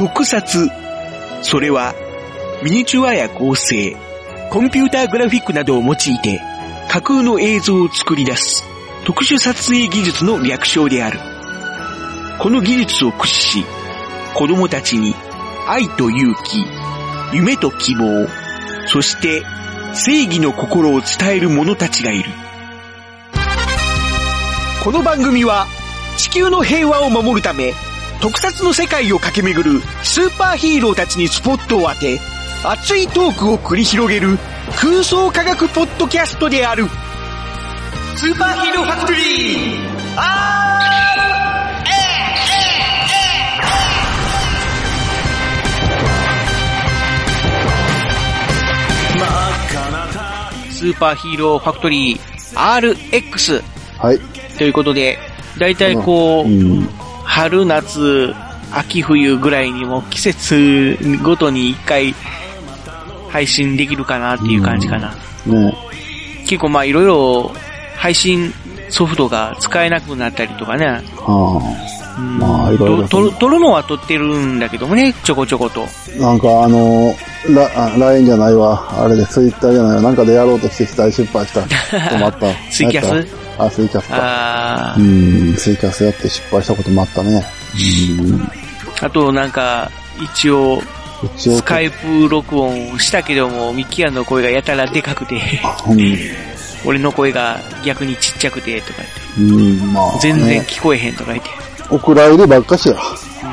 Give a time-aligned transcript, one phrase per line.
[0.00, 0.70] 特撮。
[1.42, 1.94] それは、
[2.62, 3.94] ミニチュアや合成、
[4.48, 6.40] コンピューターグラフィックなどを用いて、
[6.88, 8.64] 架空の映像を作り出す、
[9.04, 11.20] 特殊撮影技術の略称である。
[12.38, 13.64] この技術を駆使し、
[14.34, 15.14] 子供たちに
[15.68, 16.64] 愛と勇気、
[17.36, 18.26] 夢と希望、
[18.86, 19.42] そして
[19.92, 22.30] 正義の心を伝える者たちがいる。
[24.82, 25.66] この番組は
[26.16, 27.74] 地球の平和を守るため、
[28.20, 32.20] 特撮の世界を駆け巡るスーパーヒーローたちにスポットを当て、
[32.62, 34.38] 熱いトークを繰り広げる
[34.76, 36.86] 空想科学ポッドキャストである。
[38.16, 40.60] スーパーヒーローファクトリーあ
[50.70, 52.20] スーパーヒーローファクトリー
[52.54, 53.62] RX
[53.98, 54.18] はい。
[54.58, 55.18] ということで、
[55.58, 56.88] だいたいこう、うん。
[57.30, 58.34] 春、夏、
[58.72, 62.12] 秋、冬ぐらいにも季節ごとに一回
[63.28, 65.14] 配信できるかなっていう感じかな。
[65.46, 65.74] ね
[66.46, 67.52] 結構まあいろいろ
[67.96, 68.52] 配信
[68.88, 70.86] ソフトが使えなくなったりとかね。
[71.16, 71.62] は
[71.94, 75.84] うんまあいろいろと撮るのは撮ってるんだけどもね、ちょこちょこと。
[75.84, 76.20] あ。
[76.20, 77.14] なんかあの、
[77.48, 79.02] ラ、あ LINE じゃないわ。
[79.02, 80.02] あれでツイッターじゃないわ。
[80.02, 81.60] なんかでやろうとして大失敗した。
[81.60, 82.46] 止まった。
[82.70, 83.28] ツイキャス？
[83.58, 84.16] あ、ツイキャスか。
[84.18, 87.44] あうーん、ツイキャスやって失敗したこともあったね。
[88.18, 88.50] うん。
[89.02, 89.90] あとなんか、
[90.22, 90.82] 一応、
[91.36, 95.40] 一応、スカイプ録音したけども、ミキアンの声がやたらでかくて、
[95.88, 96.18] うん、
[96.84, 99.02] 俺の声が逆にちっちゃくて、とか
[99.38, 100.66] 言って、うん、まあ、全然ね。
[100.66, 101.50] 聞こえへんとか言って。
[101.90, 102.96] お蔵入りばっかしや。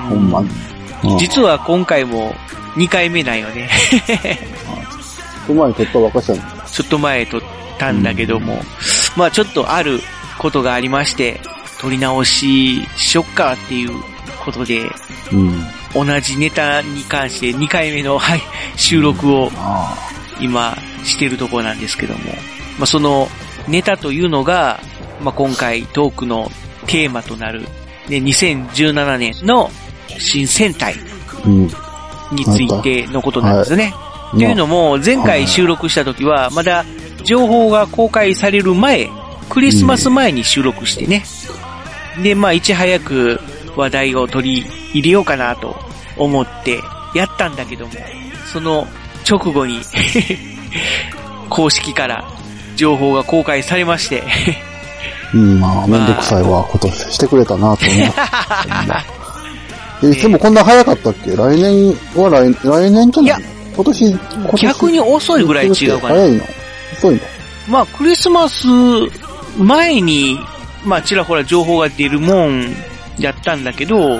[0.09, 0.49] ほんまに。
[1.03, 1.17] うん。
[1.17, 2.33] 実は今回も
[2.75, 3.69] 2回目なんよね。
[5.49, 6.43] うまい撮ったばっかしやね。
[6.71, 7.41] ちょっと前撮っ
[7.80, 8.61] たんだけども、
[9.15, 9.99] まあちょっとある
[10.38, 11.39] ことがありまして、
[11.80, 13.91] 撮り直ししよっかっていう
[14.43, 14.81] ことで、
[15.31, 16.05] うん。
[16.05, 18.41] 同じネタに関して2回目の、はい、
[18.75, 19.97] 収録をあ
[20.39, 22.20] 今してるところなんですけども、
[22.77, 23.27] まあその
[23.67, 24.80] ネタというのが、
[25.21, 26.52] まあ今回トークの
[26.86, 27.65] テーマとなる、
[28.10, 29.70] ね、2017年の
[30.18, 30.95] 新戦隊。
[32.32, 33.94] についてのことなんですね。
[34.34, 36.86] いというのも、前回収録した時は、まだ
[37.23, 39.10] 情報が公開される前、
[39.50, 41.23] クリスマス前に収録してね。
[42.22, 43.40] で、まあ、いち早く
[43.76, 45.76] 話題を取り入れようかなと
[46.18, 46.80] 思って
[47.16, 47.94] やったんだけども、
[48.52, 48.88] その
[49.30, 49.80] 直後に、
[51.50, 52.26] 公式から
[52.76, 54.24] 情報が公開されまして、
[55.33, 58.05] うん、まあ、めんどくさいわ、ことしてくれたなと思う。
[58.05, 59.04] ほんま
[60.04, 61.36] えいつもこんな早かったっけ？
[61.36, 63.45] 来年は来、来年じゃないい
[63.76, 64.20] 今年、今
[64.52, 66.15] 年逆に遅いぐらい違うかな。
[66.15, 66.43] 早いの？
[66.93, 67.21] 遅いの？
[67.67, 68.67] まあ、クリスマス
[69.58, 70.38] 前に、
[70.86, 72.73] まあ、ちらほら情報が出るもん
[73.17, 74.17] やったんだけど、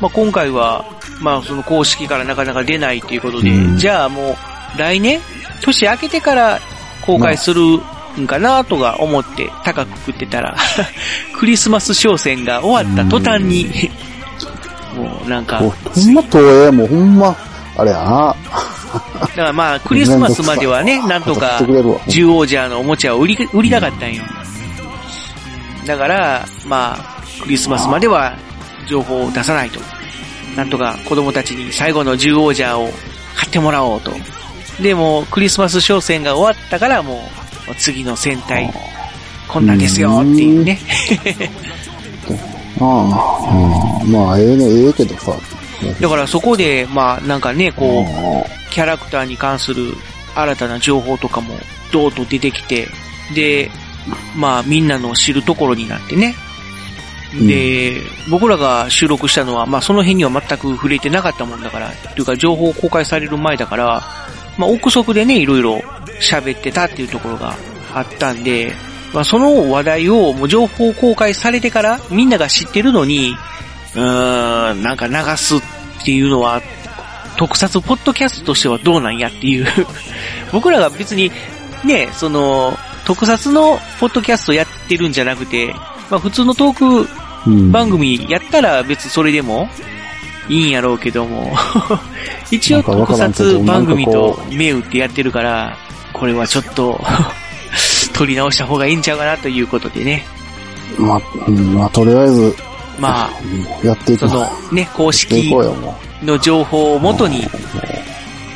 [0.00, 0.84] まあ、今回は、
[1.20, 3.76] まあ、その公式からなかなか出ないということで、うん。
[3.76, 4.36] じゃあも
[4.76, 5.20] う、来年？
[5.60, 6.60] 年明けてから
[7.04, 7.60] 公開する
[8.18, 10.56] んかなとか思って高く食ってたら、
[11.34, 13.90] クリスマス商戦が終わった途端に、
[14.96, 17.36] もうなんか、ほんま東映もほんま、
[17.76, 18.36] あれやな。
[19.22, 24.24] だからまあ、クリスマスまではね、なんとかしてくれるわ、獣王者のおもちゃを売り、売りたかったんよ。
[25.86, 28.36] だから、まあ、クリスマスまでは
[28.88, 29.80] 情報を出さないと。
[30.56, 32.90] なんとか子供たちに最後の獣王者を
[33.36, 34.12] 買ってもらおうと。
[34.82, 37.39] でも、クリスマス商戦が終わったからもう、
[37.76, 38.72] 次の戦隊、
[39.48, 40.78] こんなんですよっていうね。
[42.80, 45.32] ああ、うんまあ、ええね、ええけどさ。
[46.00, 49.94] だからそこで、まあなんかね、こう、うキャラクターに関する
[50.34, 51.54] 新たな情報とかも、
[51.92, 52.88] どーっと出てきて、
[53.34, 53.70] で、
[54.36, 56.34] まあみんなの知るところになってね。
[57.46, 64.02] で、僕らが収録したのは、まあその辺には全く触れてなかったもんだから、というか情報公開される前だから、
[64.58, 65.82] まあ憶測でね、いろいろ
[66.20, 67.54] 喋ってたっていうところが
[67.94, 68.72] あったんで、
[69.12, 73.34] まあその話題をもう情報公開されてからみんなが知ってるのに、
[73.94, 75.60] うーん、なんか流すっ
[76.04, 76.62] ていうのは、
[77.36, 79.66] 特撮ポッドキャストとしてはどうなんやっていう。
[80.52, 81.32] 僕らが別に、
[81.84, 85.74] ね、その、特撮のポッドキャストやってるんじゃなくて、
[86.10, 87.06] まあ普通のトー
[87.44, 89.68] クん番組やったら別にそれでも
[90.48, 91.52] いいんやろうけども、
[92.50, 95.78] 一応特撮番組と銘打ってやってるから、
[96.12, 97.00] これはちょっと、
[98.14, 100.26] 取り直した方がいいんちゃうかなということでね。
[100.98, 102.56] まあ、うんまあ、とりあえず、
[102.98, 105.50] まあ、うんやっていくそのね、公式
[106.22, 107.50] の情報をもとに、う。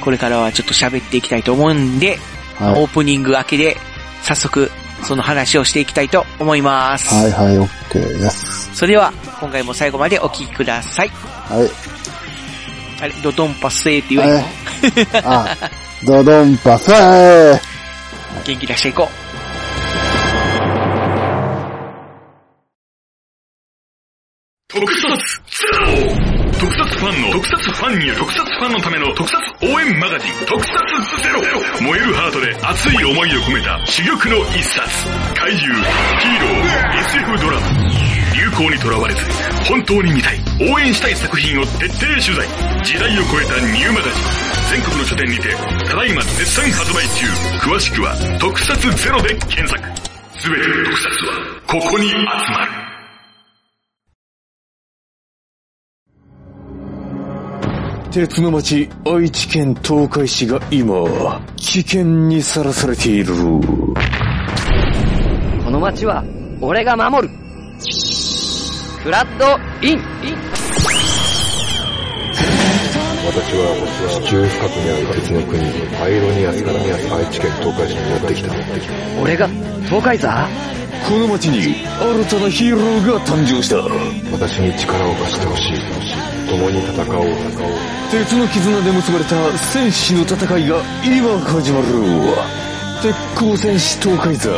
[0.04, 2.18] これからはちょっと喋っていきたいと思うんで、
[2.58, 3.76] はいオープニング明けで、
[4.22, 4.70] 早速、
[5.02, 7.12] その話をしていきたいと思います。
[7.12, 8.70] はいはい、オッケーです。
[8.74, 11.08] それでは、今回も最後までお聞きください。
[11.08, 11.70] はい。
[13.02, 14.40] あれ、ドドンパスエーって言わへんの
[14.96, 15.56] えあ、
[16.04, 16.92] ドドンパス。
[16.92, 17.58] ー
[18.44, 19.08] 元気出していこ
[24.68, 26.24] 特撮ゼロ
[26.58, 30.32] 特撮ファンの特撮ファンに特撮ファンのための特撮応援マガジン。
[30.46, 31.40] 特撮ゼロ。
[31.80, 35.08] 燃えるハートで熱い思いを込めた珠玉の一冊。
[35.34, 35.74] 怪獣、
[36.20, 38.03] ヒーロー、SF ドラマ。
[38.54, 39.20] 流行にとらわれず
[39.68, 42.46] 本当に見たい応援したい作品を徹底取材。
[42.84, 44.12] 時代を超えたニューマガジン。
[44.70, 45.48] 全国の書店にて
[45.90, 47.26] ただいま絶賛発売中。
[47.68, 49.82] 詳しくは特撮ゼロで検索。
[50.38, 51.32] すべての特撮は
[51.66, 52.72] ここに集まる。
[58.12, 63.34] 鉄の町、愛知県東海市が今、危険にさらされている。
[65.64, 66.22] この街は
[66.60, 67.43] 俺が守る
[67.84, 69.44] フラッド
[69.86, 70.00] イン。
[73.26, 73.76] 私は
[74.08, 75.60] 地中深くにある鉄の国
[75.98, 78.54] パイロニアスから愛知県東海市にやってきた。
[79.20, 79.46] 俺が
[79.84, 80.48] 東海座？
[81.06, 83.76] この町に新たなヒーローが誕生した。
[84.32, 85.76] 私に力を貸してほしい。
[86.48, 87.26] 共に戦おう。
[88.10, 92.63] 鉄の絆で結ばれた戦士の戦いが今始まる。
[93.04, 94.50] 鉄鋼戦士東海座。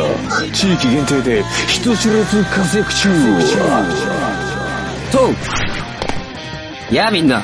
[0.53, 3.09] 地域限定で人知らず活躍中。
[5.11, 7.43] とやあみんな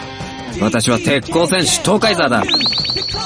[0.62, 2.42] 私は鉄鋼戦士東海座だ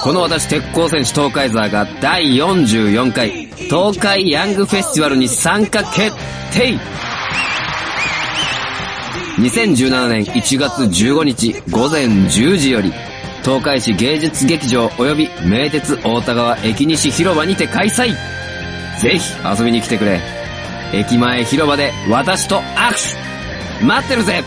[0.04, 6.16] この私鉄鋼戦士東海座が第44回東海ヤングフェスティバルに参加決
[6.52, 6.80] 定
[9.38, 12.92] 2017年1月15日午前10時より
[13.48, 18.10] 東海市芸術劇場及び名鉄大田川駅西広場にて開催
[19.00, 20.20] ぜひ遊びに来てくれ
[20.94, 22.92] 駅前広場で私と握
[23.80, 24.44] 手待ってるぜ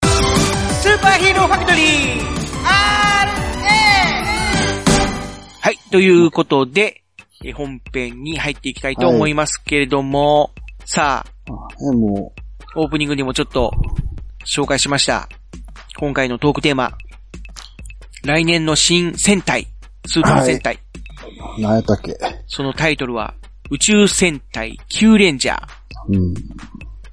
[0.00, 2.70] スーパーヒーローファクトリー !RA!
[5.60, 7.02] はい、ということで、
[7.44, 10.52] え本編に入っていきたいと思いますけれども、
[10.84, 11.30] さあ、
[11.92, 12.32] え、も
[12.76, 13.72] オープニングにもちょっと
[14.44, 15.28] 紹介しました。
[15.98, 16.92] 今回のトークテーマ。
[18.22, 19.66] 来年の新戦隊、
[20.06, 20.78] スーパー戦隊。
[21.56, 22.14] う、何やったっけ？
[22.46, 23.32] そのタイトルは、
[23.70, 25.58] 宇宙戦隊キューレンジャー
[26.08, 26.34] うん。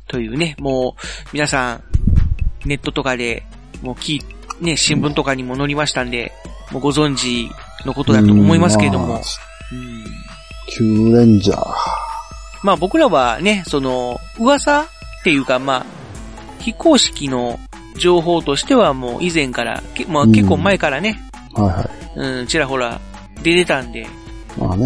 [0.08, 1.02] というね、もう、
[1.32, 1.84] 皆さん、
[2.66, 3.44] ネットとかで、
[3.82, 4.22] もうき、
[4.60, 6.34] ね、新聞とかにも載りましたんで、
[6.72, 7.50] もうご存知
[7.86, 9.22] のことだと思いますけれどもうん
[10.68, 11.74] キューレンジャー。
[12.64, 14.88] まあ僕らはね、その、噂っ
[15.24, 15.86] ていうかまあ、
[16.60, 17.60] 非公式の
[17.98, 21.20] 情報としてはもう以前から、けまあうん結構前からね、
[21.54, 22.40] はいはい。
[22.40, 23.00] うん、ちらほら
[23.42, 24.08] 出てたんで、
[24.58, 24.86] まあね、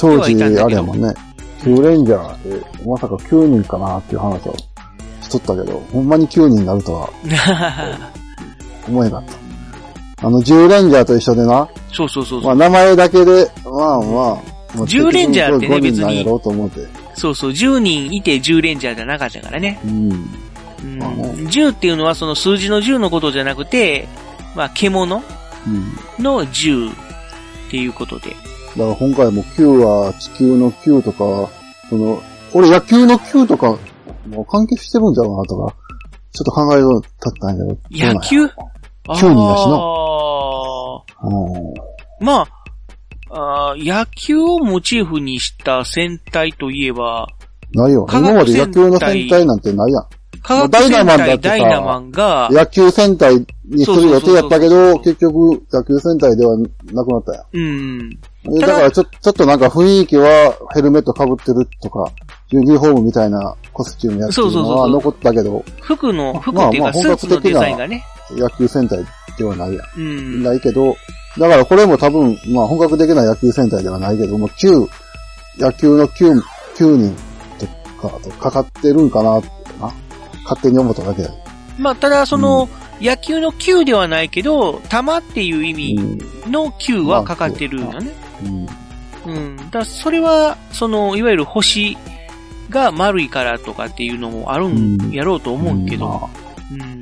[0.00, 0.94] 当はい時あれやも。
[0.94, 1.12] んね、
[1.60, 4.56] キューレンジャーって、まさか9人かなっていう話を
[5.20, 7.10] しとったけど、ほんまに9人になるとは
[8.88, 9.24] 思えなかっ
[10.18, 10.26] た。
[10.26, 12.56] あの、10レンジャーと一緒でな、そうそうそうそう。
[12.56, 16.86] まあ名前だけで、まあまあ、まあ10レンジャーってね結局5人なん別に。
[17.14, 19.80] そうそう、10人いて10レンジャーじゃなかったからね。
[19.84, 20.28] うん。
[20.84, 24.06] うん、まあね10っていうのはその数字の10のことじゃなくて、
[24.54, 25.22] まあ獣
[25.66, 26.22] うん。
[26.22, 26.94] の10っ
[27.70, 28.30] ていうことで。
[28.30, 31.50] だから今回も9は地球の9とか、
[31.88, 32.22] その、
[32.52, 33.78] 俺野球の9とか、
[34.28, 35.74] もう関係してるんじゃうかなとか、
[36.32, 38.14] ちょっと考えようだったんやけど。
[38.14, 38.50] 野球？9
[39.14, 40.04] 人やしなあ。
[42.20, 42.46] ま
[43.30, 47.28] あ、あー野球をモチーフにした戦隊といえば、
[47.72, 48.06] ないよ。
[48.08, 50.06] 今まで野球の戦隊なんてないやん。
[50.44, 53.34] 科学ダイナ戦マンだってさ隊ダイナマンが、野球戦隊
[53.64, 57.98] にする予定やったけど、結局野球戦隊ではなくなったやうん。
[57.98, 58.10] ん。
[58.10, 62.12] でただだからちょ、ちょっとなんか雰囲気はヘルメット被ってるとか、
[62.50, 68.04] ユニフォームみたいなコスチュームやってるのは残ったけど、服の、服っていうか、まあまあスーツのデザインがね。
[68.32, 69.02] 野球戦隊
[69.38, 69.98] ではないやん。
[69.98, 70.42] うん。
[70.42, 70.94] ないけど、
[71.38, 74.86] だからこれも多分、まあ本格的な野球戦隊ではないけども、9、
[75.58, 76.42] 野球の9、
[76.76, 77.16] 9人
[77.58, 77.66] と
[78.08, 79.40] かとかかってるんかな。
[80.44, 81.34] 勝手に思っただけだよ。
[81.78, 82.68] まあ、ただ、その、
[83.00, 88.12] 野球の球ではないけど、玉っていう意味の球はかかってるよね。
[88.44, 89.34] うん。
[89.34, 89.56] うん。
[89.56, 91.96] だから、それは、その、いわゆる星
[92.70, 96.30] が丸いからとかっていうのもあるんやろうと思うけど、ま
[96.72, 97.00] うん。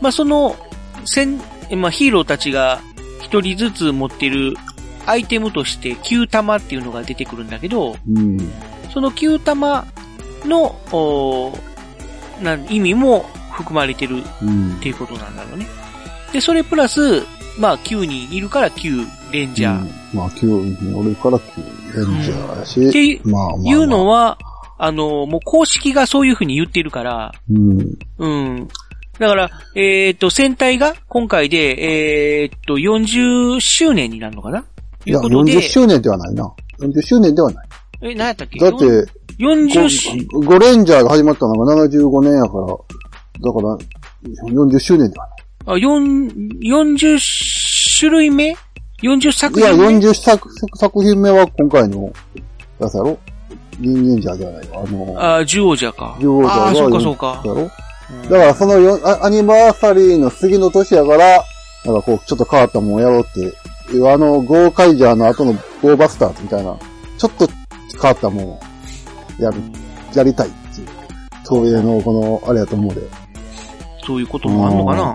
[0.00, 0.56] まあ、その、
[1.04, 1.40] 戦、
[1.76, 2.80] まあ、ヒーローたちが
[3.20, 4.56] 一人ずつ持ってる
[5.06, 8.38] アイテムとして、球玉っていうのが出てくるんだけど、うん。
[8.92, 9.86] その球玉
[10.44, 10.78] の、
[12.42, 14.80] なん意味も含まれてるうんっ。
[14.80, 15.66] ていうことなんだろうね。
[16.32, 17.22] で、それプラス、
[17.58, 19.80] まあ、9人いるから9レンジャー。
[19.80, 23.72] うんまあ、9、俺から9レンジャーやし、っていうまあまあ、まあ。
[23.72, 24.38] いうのは、
[24.78, 27.98] あの、もう公式がそういうふうに言ってるから、うん。
[28.18, 28.68] うん。
[29.18, 34.62] だから、えっ、と、戦隊が今回で、えっ、と、40周年になるのかな？
[34.62, 36.52] といや、いうことで、40周年ではないな。
[36.78, 37.68] 40周年ではない。
[38.02, 38.60] え、何やったっけ？
[38.60, 43.78] だって、40し、ゴレンジャーが始まったのが75年やから、だから、
[44.50, 45.38] 40周年ではない。
[45.66, 47.18] あ、4、40
[47.98, 48.56] 種類目
[49.02, 52.12] ?40 作品目いや、40作作品目は今回の
[52.80, 53.18] やつやろ
[53.78, 54.84] 人間じゃではないよ。
[54.84, 56.16] あの、あ、獣王者か。
[56.18, 57.42] 獣王者がああ、そうかそうか。
[57.44, 57.70] やろ
[58.22, 61.44] だからそのよアニバーサリーの次の年やから、
[61.84, 63.52] なんかこう、ちょっと変わったもんやろうって、
[64.12, 65.52] あの、ゴーカイジャーの後の
[65.82, 66.76] ゴーバスターズみたいな、
[67.18, 67.48] ちょっと
[68.00, 68.77] 変わったもん
[69.38, 69.60] やる、
[70.14, 70.88] やりたいっていう。
[71.48, 73.00] 東映のこの、あれやと思うで。
[74.06, 75.14] そういうこともあんのかな？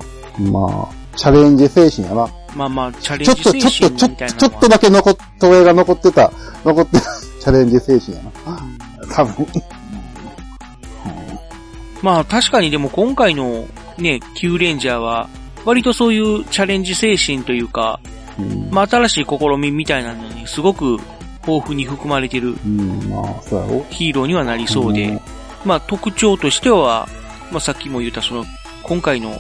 [0.51, 2.27] まあ、チャレンジ精神やな。
[2.56, 4.50] まあまあ、チャレンちょっと、ちょっと、ジ精神ちょみたいなのは。
[4.50, 6.32] ちょっとだけ残っ、東映が残ってた、
[6.63, 8.32] 残ってたチャレンジ精神やな。
[9.12, 9.48] 多分。
[12.01, 13.65] まあ確かにでも今回の
[13.98, 15.30] ね、キューレンジャーは、
[15.65, 18.00] 割とそういうチャレンジ精神というか、
[18.38, 20.98] うん、まあ新しい試みみたいなのにすごく
[21.47, 22.53] 豊富に含まれてる。
[22.53, 25.21] ヒーローにはなりそうで、ん
[25.65, 27.07] まあ特徴としては、
[27.51, 28.45] まあさっきも言ったその、
[28.83, 29.31] 今回の、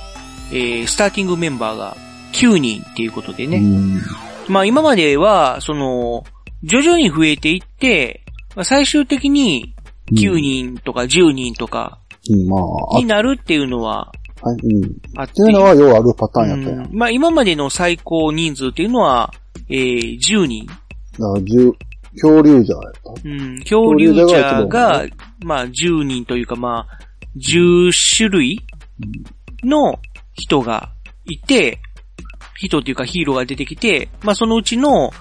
[0.51, 1.97] えー、スターティングメンバーが
[2.33, 3.57] 9人っていうことでね。
[3.57, 4.01] うん。
[4.47, 6.23] まあ今までは、その、
[6.63, 8.23] 徐々に増えていって、
[8.55, 9.75] まあ、最終的に
[10.11, 14.85] 9人とか10人とかになるっていうのはあ、はい、うん。
[14.85, 19.33] っあってていうのは、要はあるパターンやったうんまあ今までの最高人数っていうのは、
[19.69, 20.67] えー、10人。
[21.19, 21.73] ら、十、
[22.21, 23.09] 恐竜じゃやった。
[23.09, 25.05] うん、恐竜者恐竜者が
[25.43, 26.99] まあ10人というかまあ、
[27.37, 28.61] 10種類
[29.63, 29.99] の
[30.33, 30.91] 人が
[31.25, 31.79] いて、
[32.55, 35.11] 人っていうかヒーローが出てきて、まあそのうちの、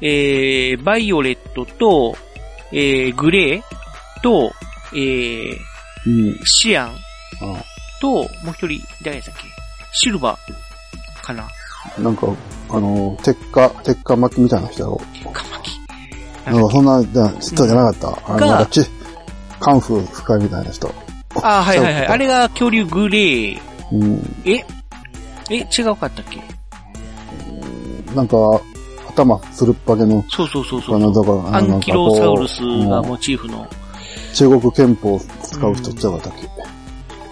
[0.00, 2.16] えー、バイオレットと、
[2.72, 4.52] えー、グレーと、
[4.92, 5.56] えー、
[6.06, 6.38] うん。
[6.44, 7.64] シアンあ
[8.00, 9.42] と、もう一人、誰だっけ？
[9.92, 11.48] シルバーかな
[11.98, 12.26] なんか、
[12.70, 15.00] あの、鉄火、鉄火巻きみたいな人やろ。
[15.32, 15.73] カマキ。
[16.46, 18.08] なんか、そんな、じゃ人じゃなかった？
[18.26, 18.80] あの、がなんかち、
[19.60, 20.94] カンフー深いみたいな人。
[21.36, 22.06] あーはいはいはい。
[22.06, 23.60] あれが恐竜グレー。
[23.92, 24.36] うん。
[24.44, 24.64] え？
[25.50, 26.40] え、違うかったっけ？
[28.14, 28.36] なんか、
[29.08, 30.96] 頭つるっぱげの、そうそうそうそう。
[30.96, 33.66] あの、だから、アンキロサウルスがうんモチーフの。
[34.34, 36.32] 中国憲法を使う人ちゃうかったっ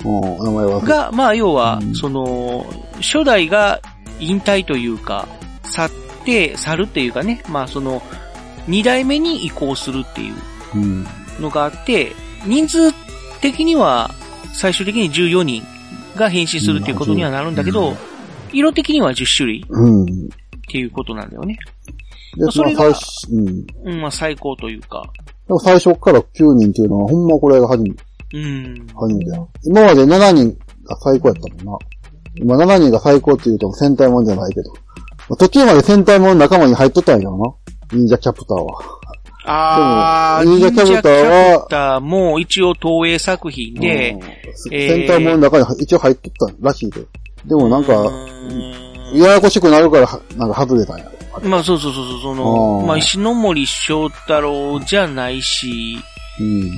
[0.03, 0.09] け？
[0.09, 0.81] うん、名前は。
[0.81, 2.67] が、まあ要はう、んその、
[2.97, 3.81] 初代が
[4.21, 5.29] 引退というか、
[5.65, 5.91] 去っ
[6.25, 8.03] て、去るっていうかね、まあその、
[8.69, 10.35] 二代目に移行するっていう
[10.75, 11.07] うん。
[11.41, 12.13] のがあって、
[12.47, 12.79] 人数
[13.41, 14.11] 的には
[14.53, 15.63] 最終的に14人
[16.17, 17.97] が変身するっていうことにはなるんだけうどん、
[18.53, 20.05] 色的には10種類うん。
[20.05, 20.07] っ
[20.71, 21.59] ていうことなんだよね。
[22.37, 22.91] で、それがう
[23.35, 23.67] ん。
[23.67, 25.03] でうん、まあ最高というか。
[25.49, 27.97] も最初から9人っていうのは、ほんまこれが初めて、
[28.35, 28.87] うん。
[28.95, 29.39] 初めてや。
[29.65, 31.79] 今まで7人が最高やったもんな。
[32.37, 34.73] 今7人が最高って言うと戦隊もんじゃないけど。
[34.73, 37.62] まあ途中まで戦隊もん仲間に入っとったんやろな。
[37.93, 38.81] 忍者キャプターは。
[39.45, 44.23] あー、でも忍者キャプ忍者キャプターはターも一応東映作品でうん、
[44.73, 47.01] えー戦隊もんの中に一応入っとったらしいで。
[47.45, 47.93] でもなんか、
[49.15, 51.11] ややこしくなるから、はなんか外れたんやろ。
[51.49, 55.99] まあそうそうそうそう、そのあ、ーまあ石ノ森章太郎じゃないし、
[56.39, 56.71] うん。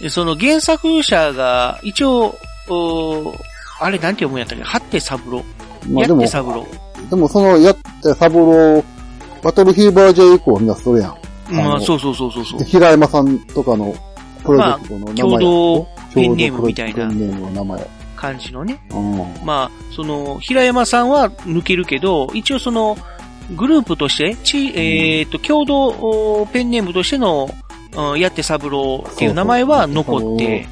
[0.00, 2.34] でその原作者が一応、
[2.70, 3.34] お
[3.80, 4.64] あれなんて読むんやったっけ？
[4.64, 5.44] ハッテサブロ。
[5.90, 6.66] やって、サブロ。
[7.10, 8.84] でもその、やってサブロー、
[9.42, 11.16] バトルフィーバー J 以降はみんなそれやん。
[11.50, 12.64] まあのそうそうそうそうそうで。
[12.64, 13.94] 平山さんとかの
[14.44, 17.10] プロジェクトの名前やろ、共同ペンネームみたいな。
[18.18, 18.80] 感じのね。
[18.90, 19.16] うん。
[19.44, 22.98] まあ、その、平山さんは抜けるけど、一応その、
[23.56, 27.48] グループとして、ち、えっ、と、共同おペンネームとしての、
[27.96, 30.66] うん、やってサブローっていう名前は残って、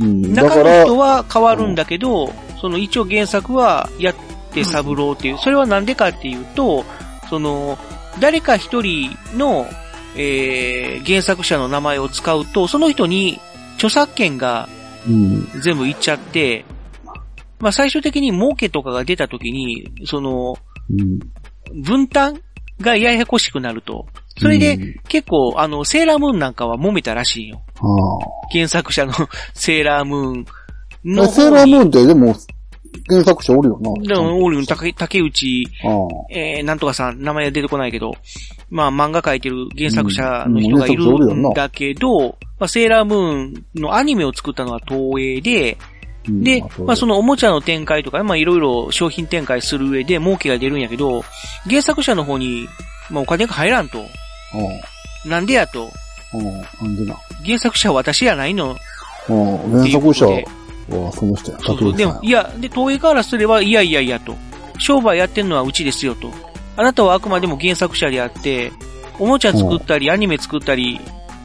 [0.00, 0.34] うん。
[0.34, 4.14] だ中の人は変わるんだけど、その一応原作はやっ
[4.52, 6.84] てサブローっていう、それはなんでかっていうと、
[7.28, 7.78] その、
[8.20, 9.66] 誰か一人の、
[10.16, 13.40] えー、原作者の名前を使うと、その人に
[13.76, 14.68] 著作権が
[15.06, 15.48] うん。
[15.60, 16.64] 全部いっちゃって、
[17.58, 20.56] まあ最終的に儲けとかが出た時に、その、
[20.90, 21.18] うん。
[21.82, 22.40] 分担
[22.80, 24.06] がややこしくなると。
[24.38, 27.62] それで、うん結構、あの、セーラームーンなんかは揉めたらしいよ。
[27.76, 27.82] あ
[28.52, 29.12] 原作者の
[29.54, 30.52] セーラームーンあ。
[31.04, 32.36] のえセーラームーンンってでも、
[33.08, 33.92] 原作者おるよな。
[34.02, 35.66] でも、オールの竹竹内。
[36.30, 38.14] えー、なんとかさん、名前は出てこないけど、
[38.70, 45.78] まあ漫画描いてる原作者の人がいるうんだけど、まあセーラームーンのアニメを作ったのは東映で、
[46.28, 51.22] うんで、まあその、のおもちゃの展開とか、まあいろいろ商品展開する上で儲けが出るんやけど、
[51.68, 52.68] 原作者の方に、
[53.10, 54.00] まあお金が入らんと。
[54.04, 55.90] あなんでやと。
[56.82, 57.16] なんでな。
[57.44, 58.76] 原作者は私やないの。
[59.26, 60.26] 原作者
[60.90, 61.58] わあ、その人や。
[61.60, 61.94] そうそう。
[61.94, 64.34] でも、いや、で、東映からすれば、いやいやいやと。
[64.78, 66.30] 商売やってんのはうちですよと。
[66.76, 68.72] あなたはあくまでも原作者であって、
[69.18, 71.00] おもちゃ作ったり、アニメ作ったり、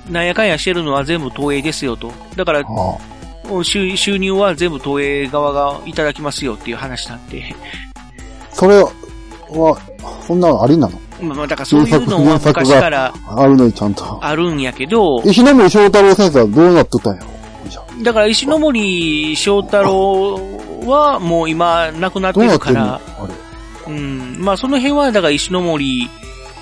[0.09, 2.11] なんやかんやしてるのは全部東映ですよと。
[2.35, 2.63] だから、あ
[3.63, 7.43] 収収入は全部東映側がいただきますよっていう話なんで。
[8.51, 8.91] それは、
[10.25, 10.99] そんなのありなの？
[11.21, 14.23] まあまあ、だからそういうのは昔からあるのにちゃんと。
[14.23, 17.27] あるんやけど、石ノ森章太郎先生はどうなっとったんやろ？
[18.01, 20.39] だから石ノ森章太郎
[20.87, 22.99] はもう今亡くなってるから。
[23.87, 24.37] うん。
[24.39, 26.09] まあその辺は、だから石ノ森、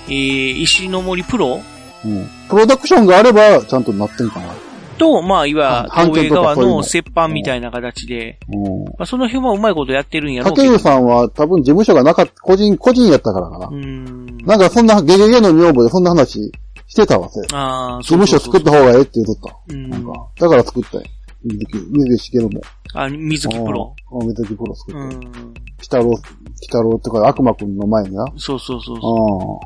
[0.08, 1.60] えー、石ノ森プロ？
[2.04, 2.28] うん。
[2.48, 4.52] プロダクションがあれば、ちゃんとなってんかな。
[4.98, 8.84] と、まあ、いわはゆる東映側の折半みたいな形で、うん。
[8.84, 10.68] まあ、その辺はうまいことやってるんやろうけど。
[10.68, 13.68] 竹内さんは多分事務所がなかった、個人、個人やったからかな。
[13.68, 14.26] うん。
[14.44, 16.52] なんかそんな、ゲゲゲの女房でそんな話
[16.88, 17.40] してたわせ。
[17.40, 19.56] 事ああ、務所作った方がええって言うとった。
[19.68, 21.06] うんだから作ったんや。
[21.44, 22.60] 水木、水木しげるも。
[22.94, 23.94] あ、水木プロ。
[24.12, 24.24] ああ。
[24.26, 25.00] 水木プロ作った。
[25.00, 25.54] うん。
[25.80, 26.14] 北郎、
[26.60, 28.24] 北郎ってか悪魔くんの前にな。
[28.36, 29.60] そうそうそうそ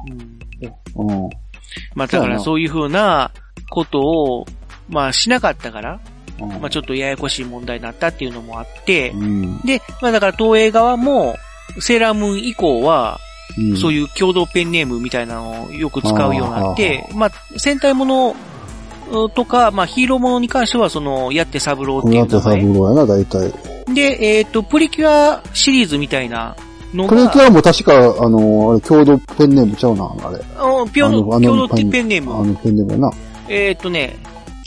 [0.96, 1.04] あう。
[1.04, 1.14] うんあ。
[1.14, 1.30] うん。
[1.94, 3.30] まあ、だからそういうふうな
[3.70, 4.46] ことを、
[4.88, 6.00] まあ、しなかったから、
[6.40, 9.60] うんまあ、ちょっとややこしい問題になったっていうのもあって、うん。
[9.62, 11.36] で、まあ、だから東映側も、
[11.80, 13.18] セーラームーン以降は、
[13.58, 13.76] うん。
[13.76, 18.36] そういう共同ペンネームみたいなのをよく使うようになってあ、まあ、戦隊もの
[19.34, 22.66] とか、まあ、ヒーローものに関しては、その、やって三郎っていうこの後サ名前。
[22.66, 23.52] ブローやな、大体。
[23.94, 26.56] で、えっ、と、プリキュアシリーズみたいな
[26.92, 30.38] のプレキュが、アも確か、あの、あれ、共同ペンネームちゃうな、あれ。
[30.56, 32.34] あピョの、あの共同ペンネーム。
[32.34, 33.12] あの、ペンネームやな。
[33.48, 34.16] えっ、とね、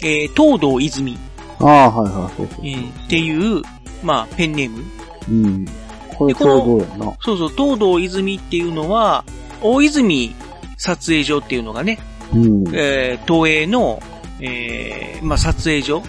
[0.03, 1.17] えー、東堂泉、
[1.59, 2.69] ああ、はいはい、そうそうえ。
[2.75, 3.61] ーっていう、
[4.03, 4.83] まあ、ペンネーム。
[5.29, 5.65] うん。
[6.17, 7.13] これ共同やな。
[7.21, 9.23] そうそう、東堂泉っていうのは、
[9.61, 10.33] 大泉
[10.77, 11.99] 撮影所っていうのがね、
[12.33, 12.63] うん。
[12.73, 14.01] えー東映の、
[14.41, 16.03] えーまあ、撮影所？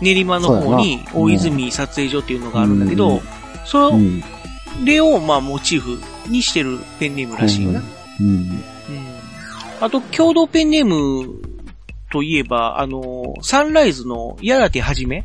[0.00, 3.20] 練馬の方に大泉撮影所っていうのがあるんだけうどん、
[3.64, 4.22] そうん。
[4.84, 5.98] れを、まあ、モチーフ
[6.30, 7.82] にしてるペンネームらしいよな。
[8.20, 8.26] うん。
[8.26, 8.62] うん
[9.80, 11.40] あと、共同ペンネーム
[12.10, 15.24] といえば、あの、サンライズの矢立はじめ、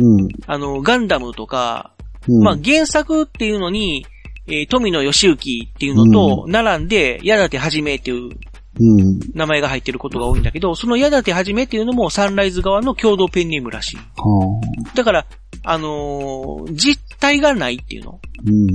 [0.00, 0.28] うん。
[0.48, 1.92] あの、ガンダムとか、
[2.26, 2.42] うん。
[2.42, 4.04] まあ、原作っていうのに、
[4.48, 8.40] えー富野義行っていうのと、並んで、矢立はじめっていううん。
[8.78, 13.96] 名前が入ってることが多いんだけど、その矢立はじめっていうのもサンライズ側の共同ペンネームらしい。
[13.96, 14.60] は
[14.94, 15.26] だから、
[15.64, 18.20] あのー実体がないっていうの。
[18.44, 18.66] うん。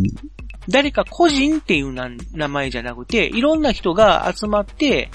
[0.69, 5.09] 誰か個人っていうな名前じゃなくて、いろんな人が集まって、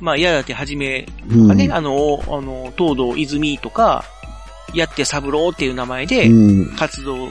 [0.00, 1.48] まあ、矢立はじめうん。
[1.48, 4.04] がね、あの、あの、東堂泉とか、
[4.74, 6.76] やって三郎っていう名前でうん。
[6.76, 7.28] 活動っ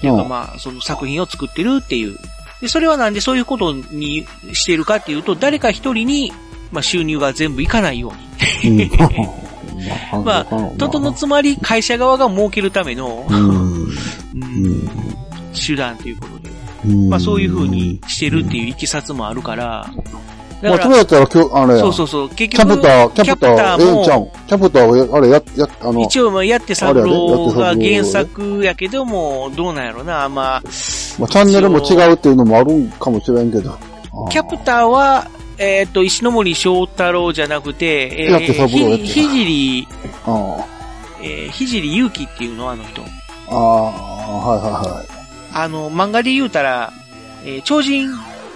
[0.00, 2.16] ていうか、うんまあ、その作品を作ってるっていう。
[2.60, 6.32] で、それはなんでそういうことにしてるかっていうと、誰か一人に、
[6.72, 8.12] まあ、収入が全部いかないよ
[8.62, 8.82] うに。
[8.82, 8.90] うん。
[10.24, 10.44] まあ、
[10.76, 13.88] ととのつまり会社側が儲けるための、うん。
[15.54, 16.50] 手段ということで。
[16.86, 17.08] うん。
[17.08, 19.88] まあそういう風にしてるっていういきさつもあるから、
[20.62, 21.80] だまあ、そうやったら今日、あれや。
[21.80, 24.26] そうそうそう、結キャ局、プター、キャプター、えちゃん。
[24.48, 30.62] キャプターをや、あれ、や、や、あの、一応、まあ、やって三郎が原作やけども、どうなんやろな、まあ、
[31.18, 33.76] まあ、チャンネルも違うっていうのもあるんかもしれんけど。
[34.30, 35.28] キャプターは、
[35.58, 39.88] えっ、と、石ノ森章太郎じゃなくて、えやって三郎やってひ、ひじり。
[41.20, 43.02] えー、ひじりゆうきっていうの、あの人。
[43.48, 45.06] ああ、はいはいはい。
[45.52, 46.92] あの、漫画で言うたら、
[47.44, 48.10] えー超人、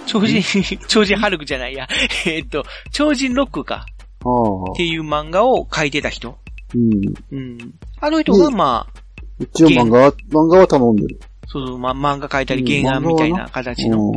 [0.05, 0.41] 超人、
[0.87, 1.87] 超人ハルクじゃないや。
[2.25, 3.85] えっと、超人ロックか。
[4.23, 4.75] ああっ。
[4.75, 6.37] ていう漫画を描いてた人。
[6.73, 7.13] うん。
[7.31, 7.57] うん。
[7.99, 9.01] あの人が、うんまあ、
[9.39, 11.19] 一応漫画は、漫画は頼んでる。
[11.47, 14.13] そうま、漫画描いたりうん原案みたいな形の、う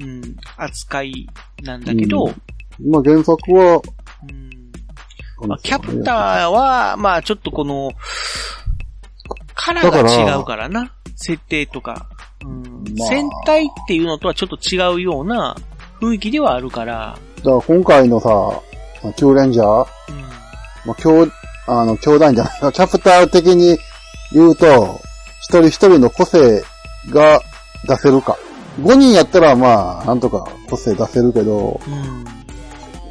[0.00, 1.28] うん、扱い
[1.62, 2.34] なんだけど、ん。
[2.90, 3.82] まあ原作は、
[5.40, 5.48] うん。
[5.48, 7.92] まあ、キャプターは、まあちょっとこの、
[9.54, 10.94] カラーが違うからな。
[11.16, 12.08] 設定とか。
[12.44, 12.84] うん。
[12.98, 15.56] まあ戦隊っていうのとはちょっと違うような
[16.00, 18.28] 雰囲気ではあるから、だから今回のさ、
[19.02, 20.20] まあキューレンジャー、うん。
[20.86, 21.30] まあ、兄、
[21.66, 22.60] あの、兄弟じゃない。
[22.60, 23.78] か、キャプター的に
[24.32, 25.00] 言うと、
[25.42, 26.62] 一人一人の個性
[27.10, 27.40] が
[27.86, 28.38] 出せるか。
[28.80, 32.32] 5人やったらまあ、なんとか個性出せるけど、うん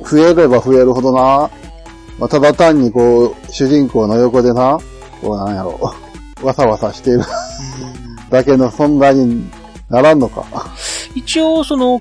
[0.03, 1.49] 増えれば増えるほどな、
[2.19, 4.79] まあ、ただ単にこう、主人公の横でな、
[5.21, 5.79] こうなんやろ、
[6.41, 9.49] わさわさしているうんだけの存在に
[9.89, 10.45] ならんのか。
[11.15, 11.99] 一応、その、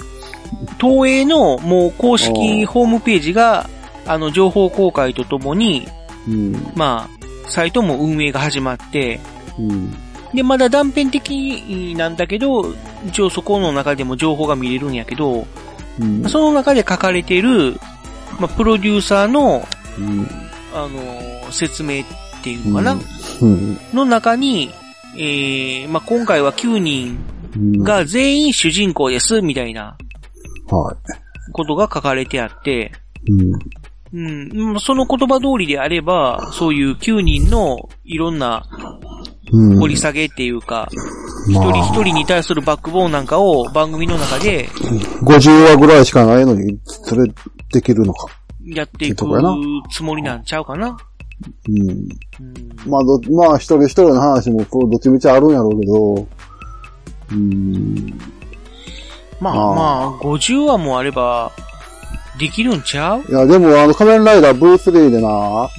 [0.80, 3.68] 東映のもう公お式うホームページが、
[4.06, 5.86] あの、情報公開とともに、
[6.28, 6.72] うん。
[6.74, 9.20] まあ、サイトも運営が始まって、
[9.58, 9.94] うん。
[10.34, 12.74] で、まだ断片的なんだけど、
[13.06, 15.46] 一応そこの中でも情報が見れるんやけど、
[15.98, 16.28] うん。
[16.28, 17.78] その中で書かれている、
[18.38, 19.66] まあ、プロデューサーの、
[19.98, 20.28] うん。
[20.72, 22.04] あのー説明っ
[22.42, 22.96] ていうのかな、
[23.40, 23.78] うん。
[23.92, 24.70] の中に、
[25.16, 27.18] えー、まあ、今回は9人
[27.56, 29.96] うんが全員主人公です、みたいな
[30.68, 30.96] は
[31.52, 32.92] ことが書かれてあって、
[33.26, 33.32] い。
[34.12, 34.80] うん。
[34.80, 39.19] その言葉通りであれば、そういう9人のいろんなうん。
[39.50, 40.88] 掘り下げっていうか、
[41.48, 44.68] 一、まあ人一人に対するバックボーンなんかを番組の中で
[45.22, 47.24] 50話ぐらいしかないのに、それ
[47.72, 48.28] できるのか。
[48.64, 49.26] やっていく
[49.90, 50.96] つもりなんちゃうかな。
[51.68, 51.90] うん。
[51.90, 52.08] うん
[52.86, 56.28] まあ、ど、まあ、一人一人の話も、こう、どっちみちあるんやろうけど、
[57.32, 58.18] うん。
[59.40, 61.52] まあまあ、50話もあれば、
[62.38, 63.22] できるんちゃう？
[63.28, 65.70] いや、でも、あの、仮面ライダーブース3でな、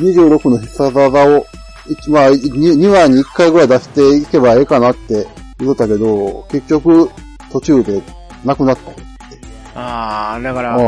[0.00, 0.06] うん。
[0.06, 1.63] 26の必殺技を、一
[2.08, 5.26] まあ、2, 話に1回ぐらい出していけばええかなって
[5.58, 7.10] 言ってたけど、結局、
[7.50, 8.02] 途中で
[8.44, 8.96] なくなったよ。
[9.74, 10.78] ああ、だから、ああ。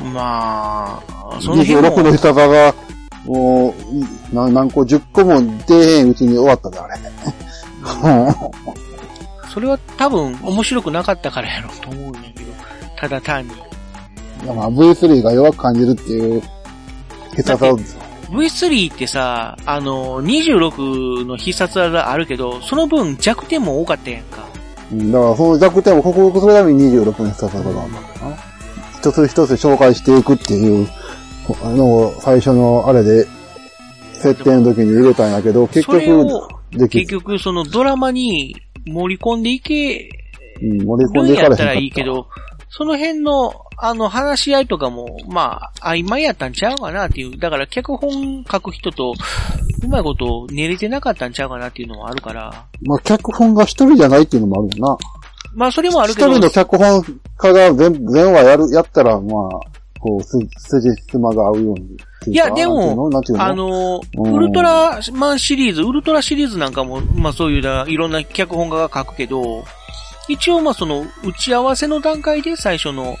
[0.00, 2.74] まあ、その辺26のも必、殺技、
[3.24, 3.74] も
[4.32, 6.94] う、な何個、10個も出えへんうちに終わったで、あれ。
[9.52, 12.52] それは多分面白くなかったからやろうと思うんだけど、
[12.96, 13.54] ただ単に。
[14.54, 16.42] まあ、V3 が弱く感じるっていう
[17.30, 18.03] 必殺技ですよ。
[18.34, 24.44] V3 ってさ、あの、26の必殺技あるけど、その分弱点も多かったやんか。
[24.92, 28.36] うんだから、その弱点を克服するために26の必殺技があるんだな。
[28.98, 30.88] 一つ一つ紹介していくっていう
[31.62, 33.26] のを最初のあれで、
[34.14, 40.08] 設定の時に入れたんやけど、結局、結局そのドラマに盛り込んでいけ
[40.62, 42.28] うん、盛り込んでいかれへんかったらいいけど、
[42.70, 47.38] その辺の、あの、話し合いとかも、まあ、曖昧やったんちゃうかなっていう。
[47.38, 49.14] だから、脚本書く人と、
[49.82, 52.66] うまいこと練れてなかったんちゃうかなっていうのもあるから。
[52.82, 54.96] まあ、脚本が一人じゃないっていうのもあるよな。
[55.54, 57.02] まあ、それもあるけど、一人の脚本
[57.36, 59.24] 家が全部、全話やる、やったら、まあ、
[60.00, 60.38] こう、す、
[60.80, 62.04] 筋妻が合うようにいうか。
[62.26, 63.20] いやでもの？
[63.38, 69.64] あ、のうんウルトラマンシリーズ、ウルトラシリーズなんかも、まあそういうだ、いろんな脚本家が書くけど、
[70.28, 73.16] 一応まあその、打ち合わせの段階で最初の、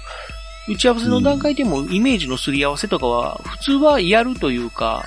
[0.68, 5.04] 打ち合わせの段階でもイメージのすり合わせとかは、普通はやるというか、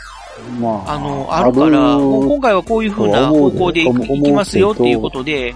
[0.60, 5.56] まあ、あの、あるから、もう今回はこういう風な方向でいく思ういきますよっていうことで、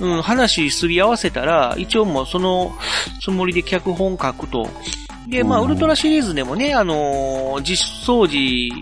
[0.00, 2.72] うんうん、話すり合わせたら、一応もうその
[3.20, 4.68] つもりで脚本書くと。
[5.28, 8.74] で、まあ、うんウルトラシリーズでもね、あのー実相寺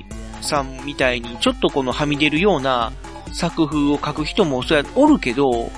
[0.42, 2.92] さんみたいに、ちょっとこのはみ出るような
[3.32, 5.70] 作風を書く人も、それはおるけど、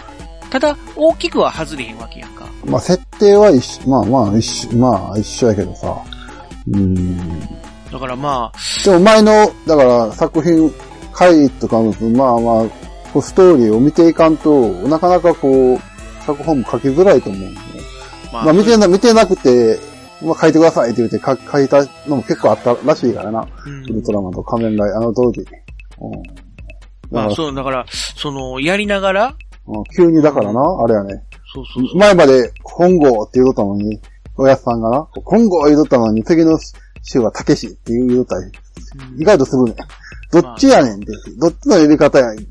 [0.50, 2.46] ただ、大きくは外れへんわけやんか。
[2.64, 5.96] まあ、設定は一緒、まあまあ、一緒、まあ、一緒やけどさ。
[6.70, 7.40] うん。
[7.90, 8.52] だからま
[8.84, 10.72] でも前の、だから作品、
[11.12, 12.68] 回とかの、まあまあ、
[13.12, 17.60] こうストーリーを見ていかんと、なかなかこう、作本も書きづらいと思うんで、ね。
[18.30, 19.78] あ、まあ、まあ見てな、見てなくて、
[20.22, 23.46] まあ書いてくださいって言って書書いたのも結構あったらしいからな。
[23.66, 25.40] うんウルトラマンと仮面ライダー、あの当時。
[25.40, 26.22] うん。
[27.10, 29.34] まあ、そう、だから、その、やりながら、
[29.66, 31.22] うん急にだからな、あれやね。
[31.52, 31.98] そうそうそう。
[31.98, 34.00] 前まで本郷って言うとったのに、
[34.36, 36.58] おやすさんがな、本郷言うとったのに、次の
[37.02, 38.52] 週はたけしって言うとったり、
[39.18, 39.74] 意外とするね。
[40.32, 41.06] どっちやねんって。
[41.38, 42.48] どっちの呼び方ややねんって。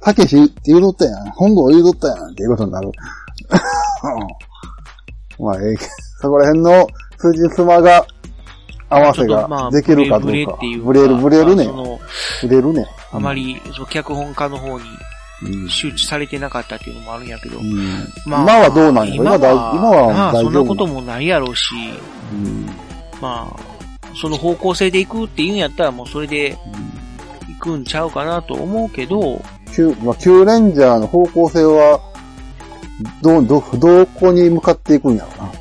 [0.00, 1.30] たけしって言うとったやん。
[1.30, 2.88] 本郷言うとったやんっていうことになる。
[2.88, 2.90] う
[5.42, 5.76] んまあ、ええ
[6.20, 6.86] そこら辺の
[7.18, 8.06] 筋妻が
[8.88, 10.54] 合わせができるかどうか。
[10.54, 11.68] っていうかブレる、ブレるね
[12.42, 12.86] ブレるね。
[13.12, 14.82] あまり、脚本家の方にうん。
[15.68, 17.58] 周知されてなかったっていうのもあるんやけど。
[17.58, 18.06] うん。
[18.26, 19.22] 今はどうなんやろ？
[19.22, 21.74] 今は、今は大丈夫そんなこともないやろうし、
[22.32, 22.66] うん。
[23.20, 23.60] まあ、
[24.20, 26.56] その方向性で行くっていうんやったらもうそれで
[27.48, 29.42] 行くんちゃうかなと思うけど、
[29.74, 32.00] 旧、まあ、旧レンジャーの方向性は、
[33.22, 35.52] ど、ど、どこに向かっていくんやろな？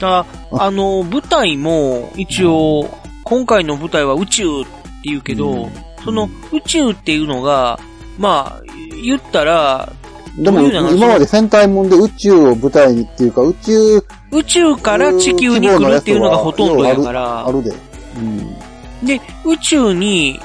[0.00, 0.26] ただ、
[0.58, 2.90] あの、舞台も一応、
[3.22, 4.70] 今回の舞台は宇宙って
[5.04, 5.72] 言うけど、うん。
[6.04, 7.78] その宇宙っていうのが、
[8.18, 8.62] まあ、
[9.02, 9.92] 言ったら、
[10.36, 17.12] でも、今まで戦隊もんで宇宙を舞台にっていうか、宇宙宇宙から地球に来るっていうのがほとんどやかあ
[17.46, 17.72] ら、るで。
[18.16, 19.06] うん。
[19.06, 20.40] で、宇宙に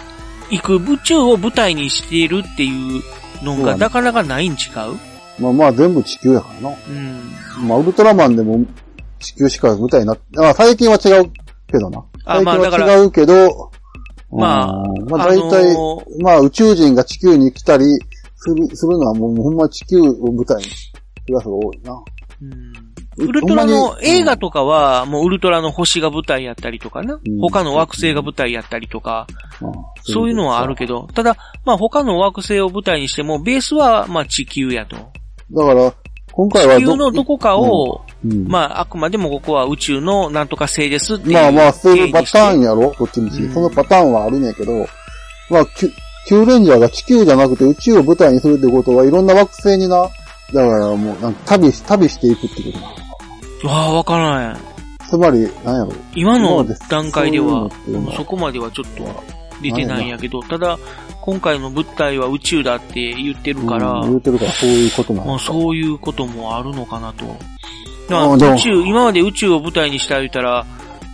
[0.51, 3.01] 行く、宇宙を舞台にしているっていう
[3.43, 4.55] のがなかなかないん違
[5.39, 5.41] う？
[5.41, 6.75] まあまあ全部地球やからな。
[6.87, 7.67] うん。
[7.67, 8.63] まあウルトラマンでも
[9.19, 11.31] 地球しか舞台になって、まあ最近は違う
[11.65, 12.03] けどな。
[12.25, 13.68] あまあだからは違うけど、
[14.31, 15.09] まあうん。
[15.09, 17.85] まあ大体、あのまあ宇宙人が地球に来たり
[18.35, 20.93] する、するのはもうほんま地球を舞台にす
[21.27, 22.03] るやつが多いな。
[22.41, 22.89] うん。
[23.17, 27.15] ウルトラの映画とかは、もうウルトラの星が舞台やったりとかな。
[27.15, 27.39] うん。
[27.41, 29.27] 他の惑星が舞台やったりとか、
[29.59, 34.95] まあそういうのはあるけど、ただ、まあ他の惑星を舞台にしても、ベースはまあ地球やと。
[34.95, 35.93] だから、
[36.31, 41.33] 今回は地球のどこかを、うんまああくまでもここは宇宙のなんとか星ですっていう。
[41.33, 42.69] まあまあ、そういうパターンや。
[42.69, 43.41] やろどっちみち。
[43.41, 44.85] うんそのパターンはあるんやけど、
[45.49, 45.93] まあ、きゅ
[46.27, 50.07] Q レンジャーが地球じゃなくて宇宙を舞台にするってことは、いろんな惑星にな、
[50.53, 53.03] だからもう、旅し、旅していくってことなのか。
[53.67, 54.57] わあ、わからない。
[55.09, 55.93] つまり、なんやろ。
[56.13, 57.67] 今の段階では
[58.15, 59.23] そこまではちょっと
[59.63, 60.77] 出てないんやけど、ただ、
[61.21, 65.39] 今回の物体は宇宙だって言ってるから、うん言うてるからそういうことなまあの。
[65.39, 67.25] そういうこともあるのかなと。
[68.17, 70.65] あでもだから宇宙、今まで宇宙を舞台にした言ったら、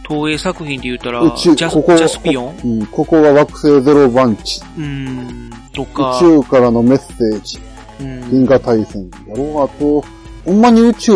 [0.07, 2.59] 東映作品で言ったら、宇宙、ジャスここ、ジャスピオン？
[2.63, 4.61] うん、ここが惑星ゼロ番地。
[4.77, 7.59] うーん、と宇か、宙からのメッセージ。
[7.99, 9.63] うん、銀河大戦やろう。
[9.63, 10.03] あと、
[10.45, 11.13] ほんまに宇宙、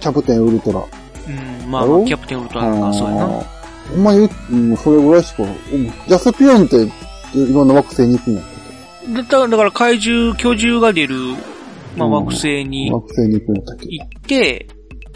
[0.00, 0.80] キャプテンウルトラ。
[0.80, 3.26] うん、まあキャプテンウルトラなんかそうやな。
[3.26, 5.50] ほんまに、うん、それぐらいしか、うん
[5.84, 6.82] ジャスピオンって、
[7.38, 8.42] いろんな惑星に行くんや
[9.12, 11.16] だから、だから怪獣、巨獣が出る、
[11.96, 12.96] まあうん惑星けにど。
[12.96, 13.86] 惑星に行くんやったっけ？
[13.90, 14.66] 行って、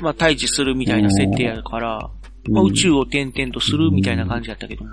[0.01, 2.11] まあ対峙するみたいな設定やから、
[2.51, 4.91] まあ宇宙を転々とするみたいな感じやったけども。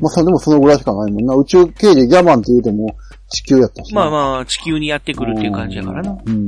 [0.00, 1.34] まあ、そでもそのぐらいしかないもんな。
[1.36, 2.96] 宇宙刑事ギャマンって言うても
[3.28, 4.00] 地球やったしな。
[4.00, 6.18] まあまあ、地球にやってくるっていう感じやからな。
[6.26, 6.46] うん。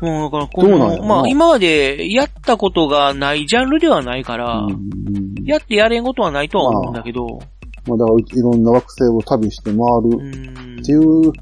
[0.00, 5.34] もうだからこの、まあ今までやったことがないジャンルではないから、うん。
[5.44, 7.38] やってやれんことはないとは思うんだけど、
[7.86, 11.32] まあ、だから、いろんな惑星を旅して回うるんっていう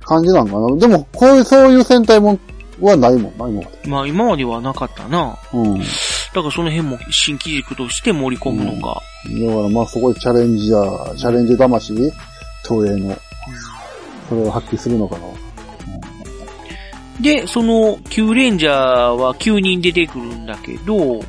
[0.00, 0.76] 感じなんかな。
[0.76, 2.40] でも、こういう、そういう戦隊もん
[2.86, 3.88] はないもんな、今まで。
[3.88, 5.38] まあ今まではなかったな。
[5.52, 5.78] うん。
[5.78, 5.84] だ
[6.32, 9.00] だからその辺も新機軸として盛り込むのか。
[9.24, 12.12] から、まあ、そこでチャレンジャー、チャレンジ魂、東
[12.88, 13.16] 映の、
[14.28, 15.26] それを発揮するのかな。
[17.20, 18.74] で、その、Q レンジャー
[19.08, 21.22] は9人出てくるんだけど、うん。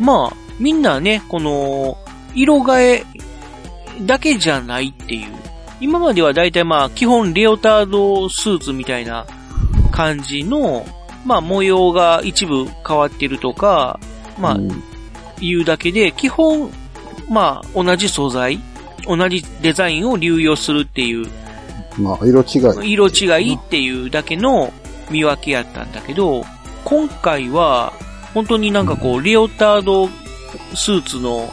[0.00, 1.98] まあ、みんなね、この、
[2.34, 3.04] 色替え
[4.06, 5.28] だけじゃないっていう。
[5.80, 9.26] 今まではだいたいまあ、基本レオタードスーツみたいな
[9.92, 10.84] 感じの、
[11.24, 14.00] まあ模様が一部変わってるとか、
[14.38, 14.82] まあうん
[15.42, 16.70] 言うだけで、基本、
[17.28, 18.60] まあ同じ素材、
[19.06, 21.26] 同じデザインを流用するっていう、
[21.98, 22.92] まあ、色違い。
[22.92, 24.72] 色違いっていうだけの
[25.10, 26.44] 見分けやったんだけど、
[26.84, 27.92] 今回は、
[28.32, 30.08] 本当になんかこう、レオタード
[30.74, 31.52] スーツの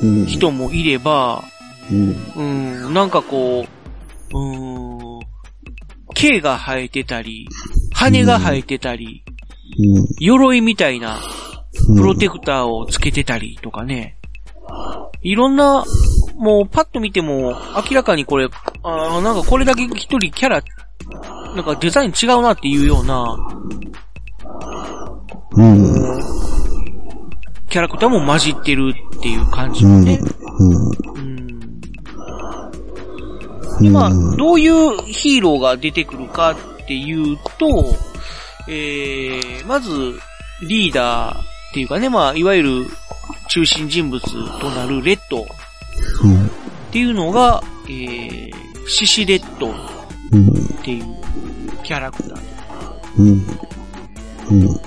[0.00, 0.26] うん。
[0.26, 1.42] 人もいれば、
[1.90, 2.16] うん。
[2.36, 2.42] う
[2.90, 3.66] ん、なんかこ
[4.32, 5.20] う、うん、
[6.14, 7.48] 毛が生えてたり、
[7.98, 9.24] 羽が生えてたり、
[9.78, 10.06] うん。
[10.20, 11.20] 鎧みたいな
[11.88, 11.96] うん。
[11.96, 14.16] プロテクターをつけてたりとかね。
[15.22, 15.84] いろんな、
[16.36, 17.56] もうパッと見ても
[17.90, 18.48] 明らかにこれ、
[18.84, 20.62] あーなんかこれだけ一人キャラ、
[21.56, 23.36] なんかデザイン違うなっていうような
[25.52, 26.20] うん。
[27.68, 29.92] キャラクターも混じってるっていう感じうん。
[29.92, 30.20] のね。
[30.58, 30.88] うん。
[31.16, 31.38] うん
[33.80, 36.56] で、まあ、どういうヒーローが出てくるかっ
[36.88, 37.94] ていうと、
[38.66, 39.90] えー、まず、
[40.62, 42.86] リーダーっていうかね、まあ、いわゆる
[43.48, 44.20] 中心人物
[44.58, 45.44] となるレッドっ。
[46.90, 48.52] ていうのが、えー、
[48.88, 49.74] シシレッドっ。
[50.82, 51.04] ていう
[51.82, 52.40] キャラクター。
[53.18, 53.46] うん。
[54.50, 54.80] うん。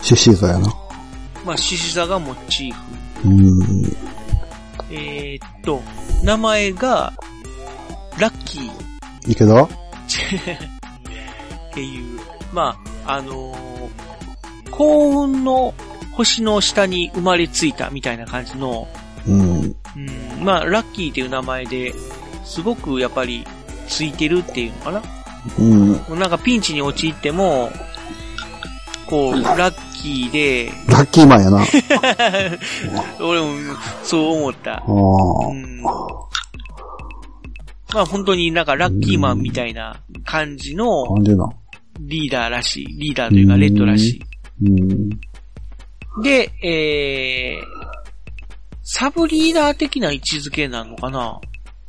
[0.00, 0.74] 獅子座やな。
[1.44, 3.28] まあ、獅子座がモチーフ。
[3.28, 3.62] うん。
[4.90, 5.80] えー、っと、
[6.22, 7.12] 名前が、
[8.18, 8.70] ラッキー。
[9.26, 9.68] 池田
[11.74, 12.20] っていう、
[12.52, 13.64] まあ、あのー
[14.74, 15.72] 幸運の
[16.12, 18.88] 星の下に生まれついたみたいな感じの、
[19.26, 19.40] うん。
[19.62, 21.94] うん、まあ、ラッキーっていう名前で、
[22.44, 23.46] すごくやっぱり
[23.86, 25.02] ついてるっていうのかな。
[25.58, 26.18] うん。
[26.18, 27.70] なんかピンチに陥っても、
[29.06, 31.62] こう、ラッキーで、ラッキーマンやな。
[31.62, 31.66] あ
[33.22, 34.78] 俺もそう思った。
[34.78, 34.82] あ。
[34.86, 35.82] うん
[37.94, 41.48] まあ本当になんかラッキーマンみたいな感じのなんでな。
[42.00, 42.86] リーダーらしい。
[42.86, 44.20] リーダーというかレッドらし
[44.62, 45.12] うん。
[45.12, 45.18] い。
[46.22, 47.64] で、えー、
[48.82, 51.40] サブリーダー的な位置づけなのかな？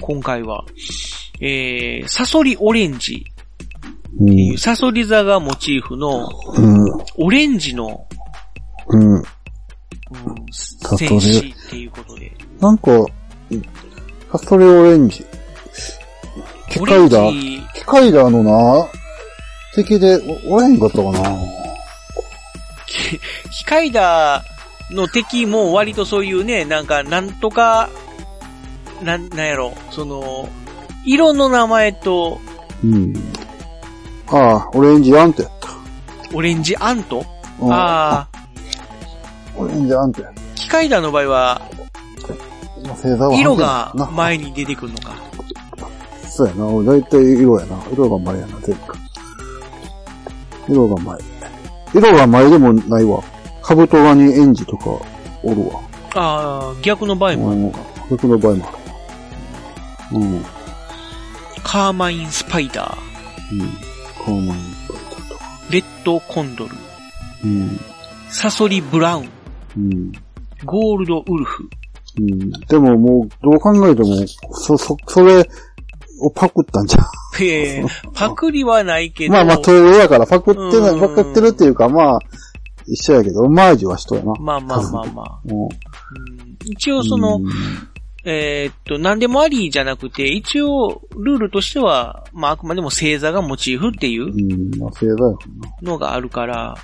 [0.02, 0.66] 今回は。
[1.42, 3.26] えー、サソリオレンジ
[4.20, 4.24] う。
[4.24, 6.88] っていうんサソリ座がモチーフのうん。
[7.18, 8.08] オレンジの、
[8.88, 9.16] うん。
[9.16, 9.24] うん、
[10.98, 12.32] 戦士っていうことで。
[12.60, 12.92] なんか、
[14.32, 15.26] サソリオレンジ。
[16.70, 17.32] 機オレン械だ。
[17.32, 18.88] ジ、機械だのな、
[19.76, 21.38] 敵でおおらへんかったかな。
[23.52, 24.44] 機械だ
[24.92, 27.90] の敵も割とそういうね、なんか、なんとか、
[29.04, 30.48] なん、なんやろ、その、
[31.06, 32.40] 色の名前と、
[32.84, 33.14] うん。
[34.28, 35.70] ああ、オレンジアントやった。
[36.34, 37.26] オレンジアント？
[37.60, 38.28] うんああ、
[39.58, 40.42] オレンジアントやった。
[40.56, 41.62] 機械だの場合は、
[43.38, 44.06] 色がな。
[44.08, 45.16] 前に出てくるのか。
[46.28, 46.84] そうやな。
[46.92, 47.84] だいたい色やな。
[47.92, 48.82] 色が前やな、全部。
[50.68, 51.20] 色が前。
[51.94, 53.24] 色が前でもないわ。
[53.62, 54.90] カブトガニエンジとか
[55.44, 55.82] おるわ。
[56.16, 57.80] ああ、逆の場合もあるのか。
[58.10, 60.20] 僕の場合もある。
[60.20, 60.46] うん。
[61.64, 63.70] カーマインスパイダー、うん。
[64.24, 64.58] コーマン
[65.72, 66.72] レッドコンドル、
[67.44, 67.80] うん。
[68.30, 69.30] サソリブラウン、
[69.78, 70.12] うん。
[70.64, 71.68] ゴールドウルフ。
[72.20, 72.52] うん。
[72.52, 75.50] でももう、どう考えても、そ、そ、それ
[76.26, 77.44] をパクったんじゃん。
[77.44, 79.34] へえ、 パクリはないけど。
[79.34, 82.20] まあまあ、東映やからパクってない、うんパクってるっていうか、まあ、
[82.88, 84.34] 一緒やけど、オマージュは人やな。
[84.40, 85.40] まあまあまあまあ。
[85.46, 87.04] もうん一応う。
[87.04, 87.46] そのうん、
[88.26, 95.34] えーっと、何でもありじゃなくて、一応、ルールとしては、まああくまでも星座がモチーフっていううん、まあ、正座や。
[95.82, 96.76] のがあるから、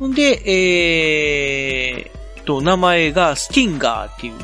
[0.00, 0.14] うん。
[0.14, 4.34] で、えーっと、名前がスティンガーっていう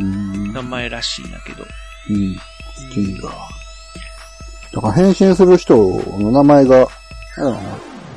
[0.00, 0.52] うん。
[0.52, 1.64] 名前らしいんだけど。
[2.10, 2.36] うん。
[2.74, 3.32] スティンガー。
[4.74, 5.76] だから変身する人
[6.18, 6.88] の名前が、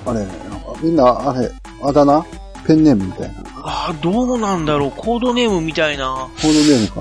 [0.06, 0.58] あれやな。
[0.58, 1.52] んかみんな、あれ、
[1.84, 2.26] あだ名？
[2.66, 3.44] ペンネームみたいな。
[3.64, 6.28] ああ、どうなんだろう、コードネームみたいな。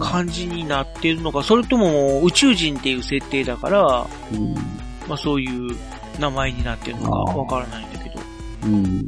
[0.01, 4.55] 感じになってるのか、それとも宇宙人っていう設定だから、うん。
[5.09, 5.77] まあそういう
[6.20, 8.20] 名前になってるのかわからないんだけど。
[8.64, 9.05] うん。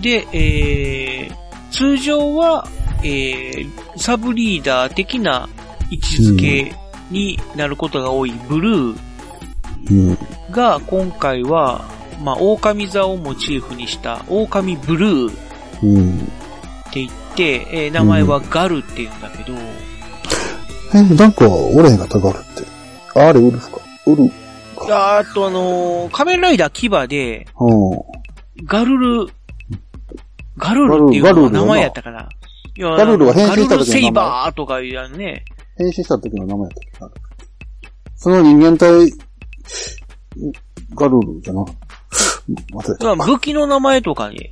[0.00, 1.34] で、えー、
[1.70, 2.66] 通常は、
[3.02, 5.48] えー、サブリーダー的な
[5.90, 6.74] 位置づけ
[7.10, 8.96] になることが多いブルー
[9.90, 10.18] うん。
[10.50, 11.84] が今回は、
[12.22, 15.34] まあ、狼座をモチーフにした狼ブルーっ
[15.82, 16.18] うん。
[16.92, 19.56] て言って、えー名前はガルって言うんだけど、
[20.92, 22.64] え、なんか、オレンがたがるって。
[23.18, 23.80] ああれ、ウルフか？
[24.06, 24.24] ウル。
[24.92, 27.98] あーあとあのー仮面ライダー牙で、うん。
[28.64, 29.32] ガルル、
[30.56, 32.28] ガルルっていう名前やったかな。
[32.76, 35.44] ガルルは変身した時の名前ガルルセイバーとかいうやんね。
[35.80, 37.16] 変身した時の名前やったっけ？
[37.16, 37.30] な
[38.16, 39.10] その人間体、
[40.94, 41.64] ガルルじゃな。
[42.72, 43.16] 忘れた。
[43.16, 44.50] まあ武器の名前とかに、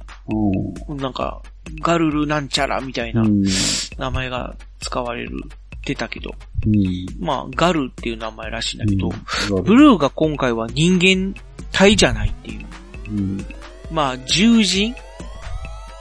[0.89, 1.43] うなんか、
[1.83, 3.45] ガルルなんちゃらみたいなうん。
[3.99, 5.37] 名前が使われる、
[5.85, 6.31] 出たけど。
[6.67, 7.07] うん。
[7.21, 9.11] まあ、ガルっていう名前らしいんだけど、
[9.55, 9.65] うん。
[9.65, 11.35] ブルーが今回は人間
[11.71, 12.67] 体じゃないっていう。
[13.11, 13.47] うん。
[13.91, 14.95] まあ、獣人、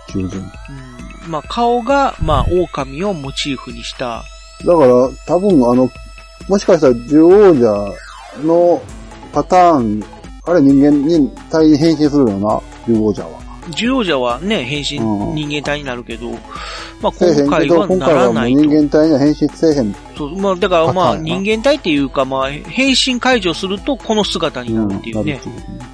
[0.07, 0.37] 中人。
[0.37, 4.23] うん、まあ、顔が、まあ、狼をモチーフにした、
[4.65, 5.89] だから、多分あの、
[6.47, 7.93] もしかしたら獣王者
[8.43, 8.81] の
[9.33, 10.03] パターン、
[10.45, 13.47] あれ人間に体に変身するよな、獣王者は。
[13.75, 16.31] 獣王者はね、変身、うん人間体になるけど、
[17.01, 18.61] まあ、今回ど、はな今回はもうらないと。
[18.61, 19.95] 人間体には変身せえへん。
[20.17, 25.41] そうまあ、だからまあ、人間体っていうか、まあ、変身解除すると、この姿になるっていうね。
[25.45, 25.87] うんうん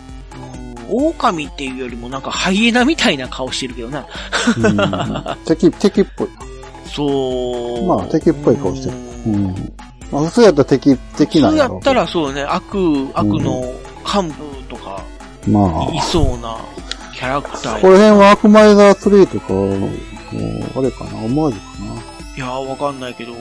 [0.93, 4.06] 狼っていうよりもなんかハイエナみたいな顔してるけどな。
[4.58, 6.28] うん敵、敵っぽい。
[6.93, 7.86] そう。
[7.88, 9.73] まあ敵っぽい顔してるうんうん。
[10.12, 13.73] まあ普通やったら敵、敵なん普通やったらそうね、悪、悪の
[14.06, 15.03] 幹部とか、
[15.47, 16.58] まあい、そうな
[17.13, 17.93] キャラクターこや。
[17.93, 22.01] の辺はアクマイザー3とか、もう、あれかな、オマージュかな。
[22.36, 23.34] いやー、わかんないけど。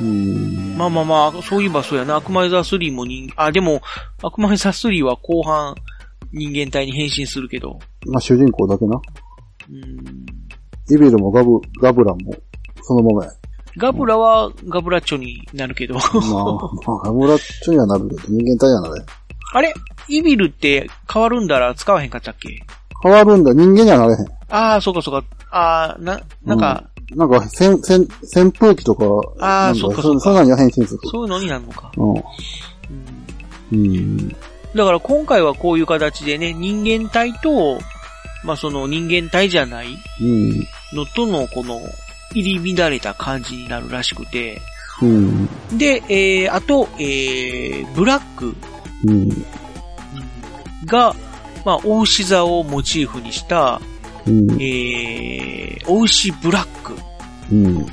[0.00, 0.76] うん。
[0.76, 2.16] まあまあまあ、そういえばそうやな。
[2.16, 3.80] アクマイザー3も人、あ、でも、
[4.22, 5.74] アクマイザー3は後半、
[6.32, 7.78] 人間体に変身するけど。
[8.06, 9.00] まあ主人公だけな。
[9.70, 10.26] うん。
[10.88, 12.34] イビルもガブ、ガブラも、
[12.86, 13.32] そのままや。
[13.76, 15.94] ガブラはガブラッチョになるけど。
[15.94, 19.04] まあ、まあ、ガブラッチョにはなるけど、人間体やなれ。
[19.52, 19.74] あれ？
[20.08, 22.62] イビルって変わるんだら使わへんかったっけ？
[23.02, 24.26] 変わるんだ、人間にはなれへん。
[24.48, 25.26] ああ、そうかそうか。
[25.50, 29.04] ああ、な、なんか、なんか、扇、扇、扇風機とか、
[29.38, 31.00] あーなんそっかそっかそんなには変身する。
[31.04, 31.92] そういうのになるのか。
[31.96, 32.14] うん。
[32.14, 32.22] うん
[33.72, 34.28] うん。
[34.74, 37.78] だから今回はこういう形でね、人間体と、
[38.44, 39.88] まあその人間体じゃない
[40.20, 40.66] うん。
[40.92, 41.80] のとのこの
[42.40, 44.60] 入り乱れた感じになるらしくて、
[45.02, 45.48] うん。
[45.76, 48.54] で、えー、あと、えー、ブラック
[49.04, 49.28] うん。
[50.86, 51.14] が、
[51.64, 53.80] まあ、お牛座をモチーフにした、
[54.26, 54.50] うん。
[54.60, 56.94] えー、お牛ブラック。
[57.52, 57.86] うん。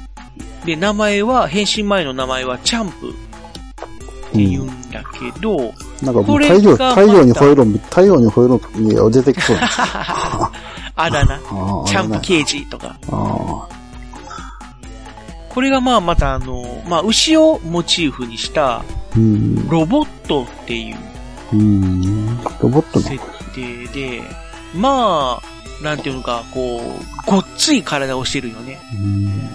[0.66, 3.14] で、名前は、変身前の名前はチャンプっ
[4.32, 9.70] て言うんだけど、なんかもこれう太陽、が太陽に吠えろ、太陽に吠えろに出てきそうな。
[10.96, 12.98] あだ名、あーチャンプあ刑事とか。
[13.12, 13.68] あ
[15.54, 18.84] これがまあまたあの、まあ牛をモチーフにした。
[19.70, 20.98] ロボットっていう
[21.54, 22.44] うん。
[22.60, 23.22] ロボット設の。
[23.54, 24.22] 定で、
[24.76, 28.80] まあ、なんていうのか、こう、ごっつい体をしてるよね。
[28.96, 29.50] うん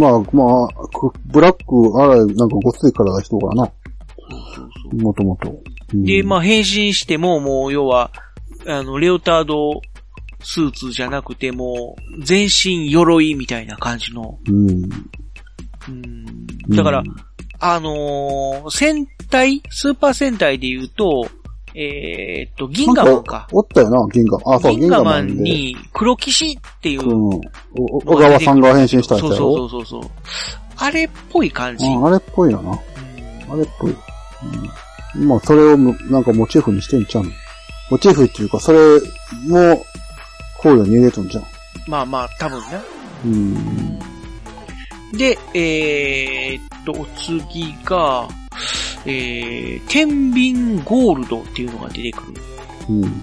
[0.00, 3.70] まあ、まあ、くブラック、あら、なんかごっつい体の人かな。
[4.92, 5.50] もともと。
[5.50, 8.10] うんで、まあ変身しても、もう要は、
[8.66, 9.80] あの、レオタード
[10.42, 14.38] スーツじゃなくて、もう、全身鎧みたいな感じの。
[14.48, 14.68] うん。
[15.88, 17.16] うんだから、うん
[17.60, 21.26] あのー戦隊、スーパー戦隊で言うと、
[21.74, 23.48] えーっと、銀河マンか。
[23.50, 24.40] おったよな、銀河。
[24.54, 25.26] あ、そう、銀銀河マン。
[25.26, 27.40] に黒騎士っていう、うん。
[27.74, 29.32] 小川さんが変身したやつそう？
[29.32, 30.10] やろそうそうそうそう。
[30.76, 31.84] あれっぽい感じ。
[31.86, 32.72] うん、あれっぽいよな。
[33.52, 33.96] あれっぽい。
[35.16, 35.26] うん。
[35.26, 37.30] まあ、それをむなんかモチーフにしてんちゃうの？
[37.90, 38.78] モチーフっていうか、それ
[39.48, 39.84] も、
[40.60, 41.44] 考慮に入れとんじゃん。
[41.86, 42.66] まあまあ、多分ね。
[43.24, 43.98] うん。
[45.16, 48.28] で、えーっと、お次が、
[49.06, 52.34] えー、天秤ゴールドっていうのが出てくる
[52.88, 53.00] うん。
[53.02, 53.22] ん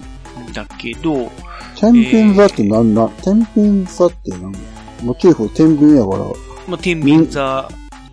[0.53, 1.31] だけど、
[1.77, 4.55] 天秤座ってなんな、天秤座ってなん
[5.03, 6.23] モチーフ天秤やから、
[6.67, 7.69] まあ、天秤座、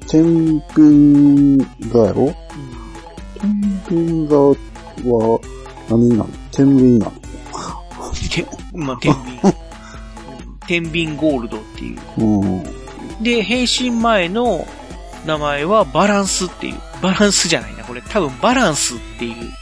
[0.08, 1.58] 天秤
[1.88, 2.34] 座やろ？
[3.42, 3.80] うん。
[3.88, 4.36] 天秤座
[5.08, 5.40] は、
[5.88, 6.28] 何なの？
[6.50, 7.12] 天秤なの？
[8.30, 9.38] て まあ、天秤。
[9.42, 9.72] うん
[10.66, 12.00] 天秤ゴールドっていう。
[12.18, 13.22] うん。
[13.22, 14.66] で、変身前の
[15.26, 16.76] 名前はバランスっていう。
[17.02, 17.84] バランスじゃないな。
[17.84, 19.52] これ多分バランスっていう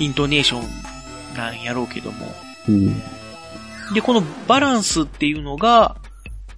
[0.00, 2.26] イントネーションなんやろうけども。
[2.68, 3.02] うん。
[3.94, 5.96] で、このバランスっていうのが、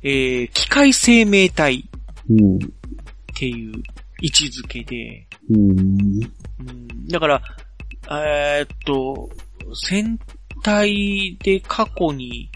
[0.03, 1.89] えー、機械生命体
[2.31, 2.57] うん。
[2.57, 2.59] っ
[3.37, 3.75] ていう
[4.21, 5.71] 位置づけで、うん。
[5.71, 7.43] うん、だから、
[8.11, 9.29] えーっと、
[9.75, 10.19] 戦
[10.65, 12.51] 隊で過去に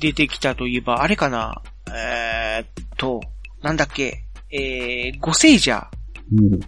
[0.00, 1.62] 出てきたといえば、あれかな？
[1.88, 3.20] えーっと、
[3.62, 4.24] なんだっけ？
[4.50, 5.88] えー、五星者
[6.34, 6.60] うん。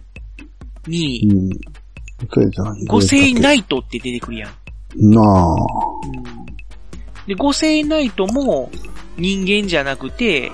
[0.87, 1.27] に。
[2.87, 5.11] 五星ナイトって出てくるやん。
[5.11, 5.55] なあ。
[5.55, 6.47] うん
[7.27, 8.71] で、五星ナイトも
[9.17, 10.49] 人間じゃなくて、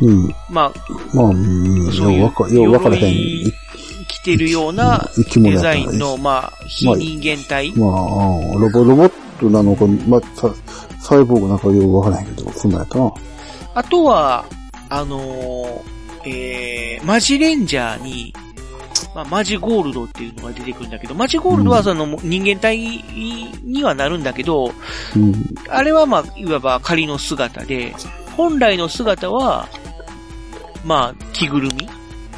[0.00, 0.28] うん。
[0.48, 0.72] まあ、
[1.14, 1.92] まあ、うん。
[1.92, 3.14] そういうよわからへん。
[4.28, 7.72] てるようなデザインの、まあ、非人間体。
[7.72, 10.54] まあ、うんロボ、ロボットなのか、まあ、サ
[11.00, 13.12] サイボーグなんかようわからへんけど、そんなんやったな。
[13.74, 14.44] あとは、
[14.90, 18.34] あのーえー、マジレンジャーに、
[19.14, 22.76] まあ、マジゴールドっていうのが出てくるんだけど、マジゴールドはその人間体
[23.62, 24.72] にはなるんだけど、
[25.16, 25.34] うん。
[25.68, 27.94] あれはまあ、いわば仮の姿で、
[28.36, 29.68] 本来の姿は、
[30.84, 31.88] まあ、着ぐるみ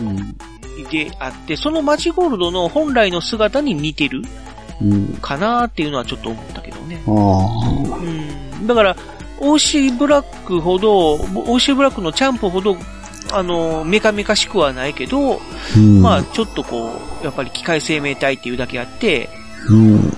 [0.00, 0.36] うん。
[0.84, 4.22] であって、そのマジゴールドの本来の姿に似てる
[4.82, 5.06] うん。
[5.20, 7.02] かなっていうのはちょっと思ったけどね。
[7.06, 8.66] うん。
[8.66, 8.96] だから、
[9.38, 12.76] OC ブラックほど、OC ブラックのチャンプほど、
[13.32, 15.40] あの、メカメカしくはないけど、
[15.76, 16.02] うん。
[16.02, 19.28] まあ、ちょっとこう、やっぱり機械生命体っていうだけあって、
[19.68, 19.94] うん。
[19.94, 20.12] うん、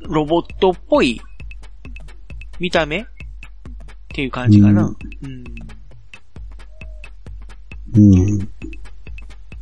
[0.00, 1.20] ロボットっぽい
[2.60, 3.04] 見た目っ
[4.08, 4.82] ていう感じかな。
[4.82, 4.96] うん
[5.26, 5.44] うん
[7.96, 8.48] うん。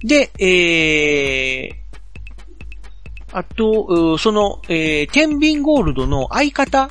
[0.04, 1.82] で、えー、
[3.32, 6.90] あと、うその、えー、天秤ゴールドの相方、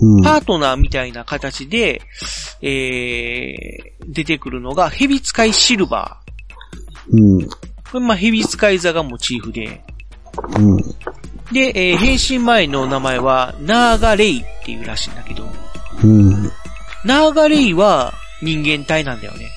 [0.00, 0.22] うん。
[0.22, 2.02] パートナーみたいな形で、
[2.60, 6.20] えー、出てくるのが、ヘビ使いシルバ
[7.10, 7.38] うん。
[7.38, 7.48] ー。
[7.48, 7.54] こ
[7.94, 9.82] れ、まあ、ヘビ使い座がモチーフで。
[10.58, 10.76] うん。
[11.52, 15.46] で、えー変身前の名前は、ナーガレイっていうらしいんだけど、
[16.04, 16.50] うん。
[17.04, 19.48] ナーガレイは人間体なんだよね。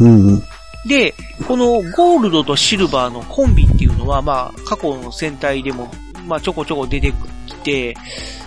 [0.00, 0.42] うん。
[0.86, 1.14] で、
[1.46, 5.90] このゴールドとシルバーのコンビっていうのは、まあ、過去の戦隊でも、
[6.26, 7.12] まあ、ちょこちょこ出て
[7.46, 7.96] きて、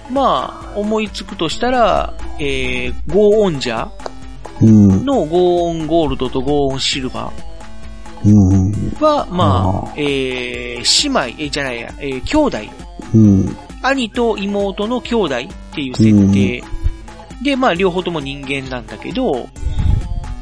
[0.09, 3.89] まあ、思いつくとしたら、えー、ゴーオンジャ
[4.61, 5.05] うん。
[5.05, 7.31] のゴーオンゴールドとゴーオンシルバ
[8.23, 8.71] うん。
[8.71, 12.57] ーは、まああ、えー、姉妹、えーじゃないや、えー、兄弟、
[13.15, 13.57] うん。
[13.81, 15.39] 兄と妹の兄弟っ
[15.73, 16.63] ていう設定。
[17.43, 19.49] で、まあ、両方とも人間なんだけど、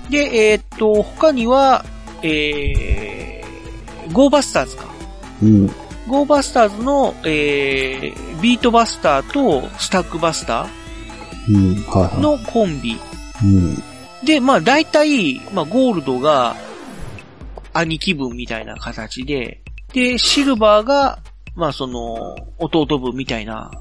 [0.10, 1.86] で、えーっと、他には、
[2.24, 4.86] えー、ゴーバスターズか。
[5.42, 5.68] うん。
[6.08, 10.68] ゴーバスターズの、えー、ビートバスターとスタックバスタ
[11.48, 11.76] うん。
[11.76, 12.92] はいはーのコンビ。
[12.92, 12.98] い。
[13.44, 13.84] うん。
[14.26, 16.56] で、まあ大体、まあゴールドが
[17.74, 19.62] 兄貴分みたいな形で、
[19.94, 21.20] で、シルバーが、
[21.56, 23.72] まあその、弟分みたいな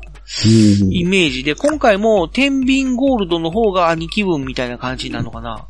[0.45, 0.93] うん。
[0.93, 5.66] イメージで、今回も天秤ゴールドの方が兄貴分みたいな感じなのかな。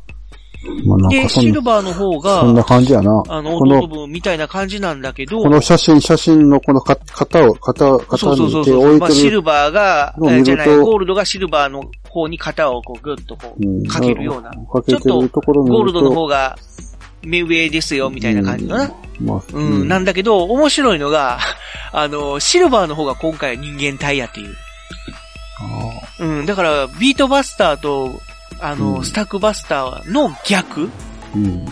[0.85, 3.23] まあで、シルバーの方そんなが、感じやな。
[3.29, 8.97] あの、弟分みたいな感じなんだけど、この写真、写真のこのか型を、型、型そうそうそうに手をそう。
[8.99, 9.31] まあ、シ置いてる。
[9.37, 14.51] ルバーが、じゃない、ゴールドがシルバーの方に肩をこうグッとこうんう、かけるような。
[14.51, 16.57] かけてるところゴールドの方が、
[17.23, 18.93] 目上ですよ、みたいな感じのな。
[19.21, 21.39] まあ、うん、なんだけど、面白いのが、
[21.91, 24.55] あの、シルバーの方が今回は人間体やっていう。
[25.61, 28.21] あうん、だから、ビートバスターと、
[28.61, 30.89] あの、うんスタックバスターの逆
[31.35, 31.65] うん。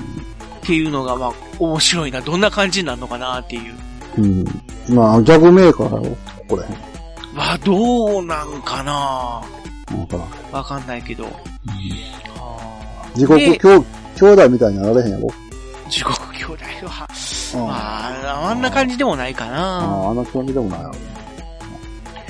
[0.62, 2.22] ていうのが、まあ、面白いな。
[2.22, 3.76] どんな感じになるのかなっていう。
[4.18, 4.46] うん。
[4.90, 6.18] まあ、ギャグメーカーやろ、
[6.48, 6.64] これ。
[7.36, 9.42] は、どうなんかな
[9.96, 10.58] なんかな。
[10.58, 11.26] わかんないけど。
[11.26, 15.28] あー地獄で兄兄弟みたいになられへんやろ。
[15.90, 16.56] 地獄兄弟
[16.88, 17.08] は、
[17.56, 19.80] うんまあ、あんな感じでもないかあな。
[19.80, 20.96] あ、あの興味でもないやろ。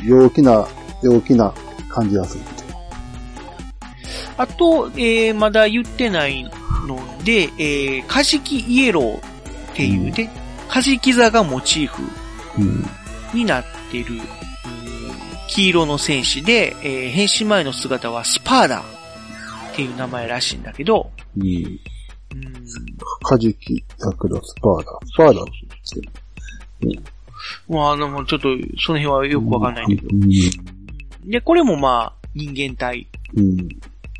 [0.03, 0.67] 陽気な、
[1.01, 1.51] 陽気な
[1.89, 2.43] 感じがする。
[4.37, 6.43] あと、えー、まだ言ってない
[6.87, 9.21] ので、えー、カジキイエローっ
[9.75, 10.29] ていうね、
[10.67, 12.03] カジキ座がモチーフ
[12.59, 12.85] うん。
[13.33, 14.21] になってる、うん
[15.49, 18.83] 黄色の戦士で、えー変身前の姿はスパーダっ
[19.75, 21.45] ていう名前らしいんだけど、うん。
[21.45, 21.79] うん
[23.23, 24.91] カジキ、ヤクロ、スパーダ。
[25.05, 26.99] スパーダって
[27.69, 30.15] まあ、あの、ちょっと、その辺はよくわかんないんだけど。
[30.15, 31.29] うん。
[31.29, 33.67] で、これもまあ、人間体うん。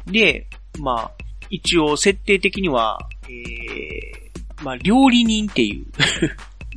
[0.07, 0.47] で、
[0.79, 1.11] まあ、
[1.49, 5.85] 一応設定的には、えー、まあ、料理人っていう、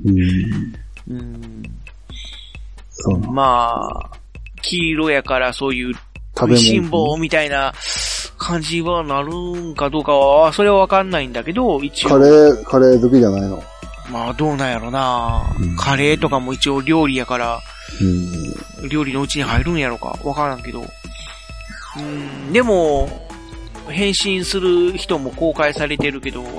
[0.04, 1.16] うん。
[1.16, 1.62] うん、
[2.90, 3.30] そうな。
[3.30, 4.10] まあ、
[4.62, 5.94] 黄色やからそういう
[6.38, 7.06] 食べしん物。
[7.06, 7.72] 坊みたいな
[8.38, 13.62] 感じはなるんかどうかは、それはわかんないんだけど、一応、カレー、カレー好きじゃないの？
[14.10, 17.60] まあどうなんやろな、うんカレーとかも一応料理やから、
[18.00, 18.88] うん。
[18.88, 20.84] 料理のうちに入るんやろかわからんけど。
[21.98, 23.08] うん、でも、
[23.88, 26.52] 変身する人も公開されてるけど、やっ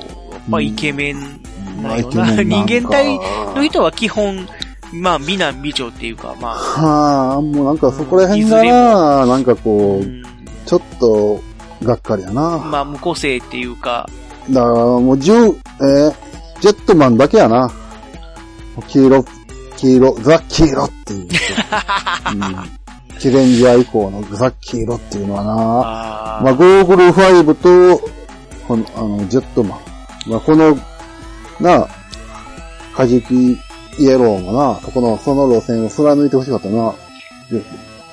[0.51, 1.41] ぱイケメン
[1.81, 2.31] なよな。
[2.31, 3.19] イケメンな人間体
[3.55, 4.47] の人は基本、
[4.93, 10.21] まあ美男美女っていうか、まあ、はあ、もうなんかそこら辺がな、なんかこう、うん
[10.65, 11.41] ちょっと、
[11.83, 12.57] がっかりやな。
[12.57, 14.07] まあ無個性っていうか、
[14.49, 15.51] だからもう十、えー、
[16.61, 17.69] ジェットマンだけやな。
[18.87, 19.25] 黄色、
[19.77, 21.27] 黄色、ザ・黄色っていう。
[22.33, 22.80] うん。
[23.21, 25.53] チレンジャー以降のザ・黄色っていうのはな。
[25.53, 28.01] あーまあ、ゴーグル5と、
[28.67, 29.79] この、あの、ジェットマン。
[30.31, 30.75] まあ、この、
[31.59, 31.87] な、
[32.95, 33.51] カジキ
[33.99, 36.95] イエローもな、この、その路線を貫いてほしかったな。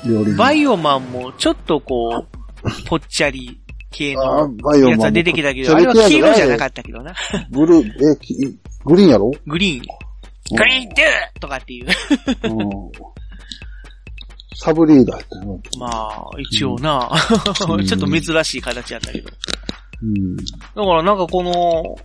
[0.04, 2.26] 料理人バイオマンもちょっとこ
[2.62, 3.58] う、ぽっちゃり
[3.90, 7.14] 系あのやつは出てきたけど、あれは黄色じゃなかったけどな。
[7.50, 8.36] ブルー、え、き
[8.84, 9.32] グリーンやろ？
[9.46, 10.56] グリーン。
[10.56, 11.86] グリーンドゥとかっていう。
[12.44, 12.68] うん。
[14.60, 15.60] サブリーダーやったよ。
[15.78, 17.08] まあ、一応な、
[17.54, 19.30] ちょっと珍しい形やったけど。
[20.02, 20.36] うん。
[20.36, 20.42] だ
[20.74, 21.96] からなんかこの、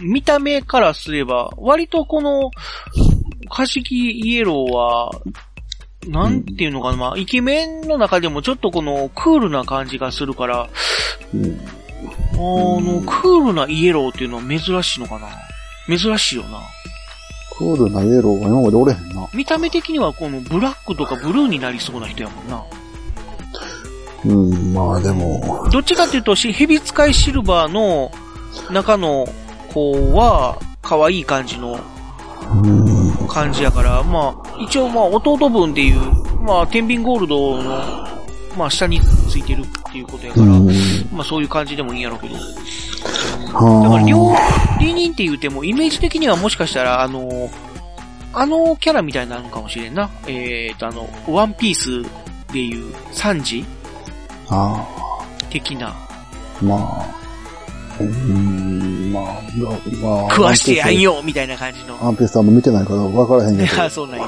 [0.00, 2.50] 見た目からすれば、割とこの、
[3.48, 5.10] カジキイエローは、
[6.08, 10.68] なんていうのかな、まあ、イケメンの中でもちょっとこのクールな感じがするから、
[11.32, 11.60] うん。
[12.32, 15.28] あの、クールなイエローっていうのは珍しいのかな
[15.86, 16.60] 珍しいよな。
[17.60, 19.28] クールなイエローは今までおれへんな。
[19.34, 22.64] 見た目的にはこのブラックとかブルーになりそうな人やもんな。
[24.24, 28.10] うん、まあでも、どっちかっていうと、し蛇使いシルバーの
[28.70, 29.28] 中の
[29.74, 31.78] 子は、可愛い感じの
[32.64, 33.28] うん。
[33.28, 36.00] 感じやから、まあ、一応まあ弟分でいう、
[36.42, 38.19] まあ、天秤ゴールドの、
[38.56, 40.68] まあ、下についてるっていうことやから、うん。
[41.12, 42.34] まあそういう感じでもいいんやろうけど。
[42.34, 42.40] だ
[43.58, 44.34] はから、料
[44.80, 47.50] 理人って言うても、イメージ的にはもしかしたら、あの、
[48.32, 50.08] あのキャラみたいになるのかもしれんな。
[50.26, 52.02] えーと、あの、ワンピース
[52.52, 53.64] でいう、サンジ
[54.48, 54.86] あ。
[54.86, 55.00] あ
[55.50, 55.94] 的な、あ。
[56.62, 57.20] まあ。
[58.00, 60.30] うん、まあ、まあ。
[60.30, 61.98] 食わしてやんよみたいな感じの。
[62.02, 63.82] アンペスさんも見てないから分からへんけど。
[63.82, 64.26] あ、 そうなんや。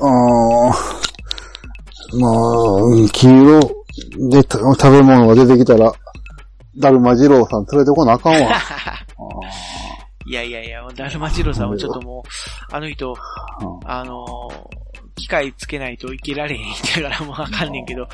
[0.00, 0.35] ああ。
[2.18, 3.60] まあ、うん黄色
[4.30, 5.92] でた食べ物が出てきたら、
[6.78, 8.56] ダルマジローさん連れてこなあかんわ。
[10.28, 13.16] いやいやいや、ダルマジロさんはちょっともう、あの人、うん
[13.84, 14.86] あのー
[15.16, 16.62] 機械つけないといけられへん
[17.02, 18.06] だからもうわかんねんけど。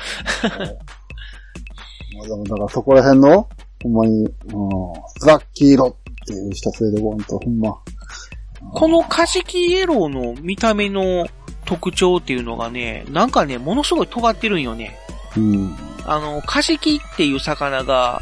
[2.15, 3.47] まあでもだからそこら辺の、
[3.83, 4.31] ほんまに、うん、
[5.19, 5.95] ザ・黄色っ
[6.25, 7.77] ていう人連れてこんと、ほんま。
[8.73, 11.27] このカジキイエローの見た目の
[11.65, 14.97] 特徴っていうのがね、なんかね、ものすごい尖ってるんよね。
[15.37, 15.75] うん。
[16.05, 18.21] あの、カジキっていう魚が、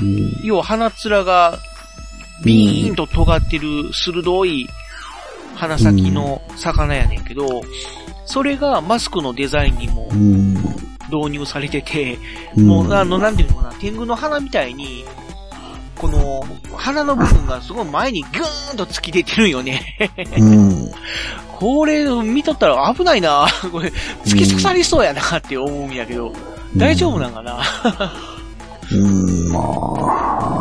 [0.00, 0.32] うん。
[0.42, 1.58] 要は鼻面が
[2.44, 4.68] ビーンと尖ってる鋭い
[5.54, 7.62] 鼻先の魚やねんけど、
[8.26, 10.54] それがマスクのデザインにもうん。
[11.10, 12.18] 導入されてて、
[12.56, 15.04] うんもうあの、なんていうのかな、天狗の鼻みたいに、
[15.96, 16.44] この、
[16.74, 19.96] 鼻の部分がすごい前にグーンと突き出てるんよね。
[20.38, 20.90] うん。
[21.58, 23.90] これ見とったら危ないなこれ、
[24.24, 26.32] 突き刺さりそうやなって思うんやけど、
[26.76, 27.60] 大丈夫なんかな？
[28.92, 29.60] うん、ま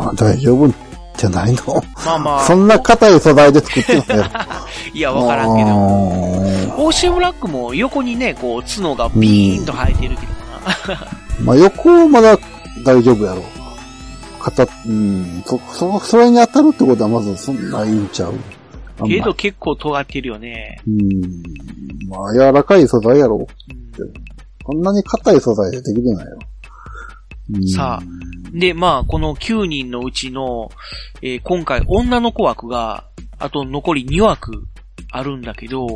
[0.09, 0.73] あ、大丈夫
[1.17, 1.83] じゃないの？
[2.05, 4.25] まあまあ、そんな硬い素材で作ってないよ。
[4.93, 5.69] いや、わからんけど。
[5.69, 5.75] ど。
[5.75, 11.07] オーシャンブラックも横にね、こう、角がビーンと生えてるけどな。
[11.41, 12.37] まあ横はまだ
[12.85, 13.43] 大丈夫やろ。
[14.45, 18.33] 肩、うん、そ、そ、それに当たるってことはまずそんないいんちゃう。
[19.07, 20.79] けど結構尖ってるよね。
[20.87, 21.21] うん。
[22.07, 23.37] まあ柔らかい素材やろ。
[23.37, 24.13] うん
[24.63, 26.39] こんなに硬い素材でできてないよ。
[27.53, 28.01] うんさ
[28.51, 30.69] で、まあ、この9人のうちの、
[31.21, 33.03] えー今回女の子枠が
[33.37, 34.63] あと残り2枠
[35.11, 35.87] あるんだけど、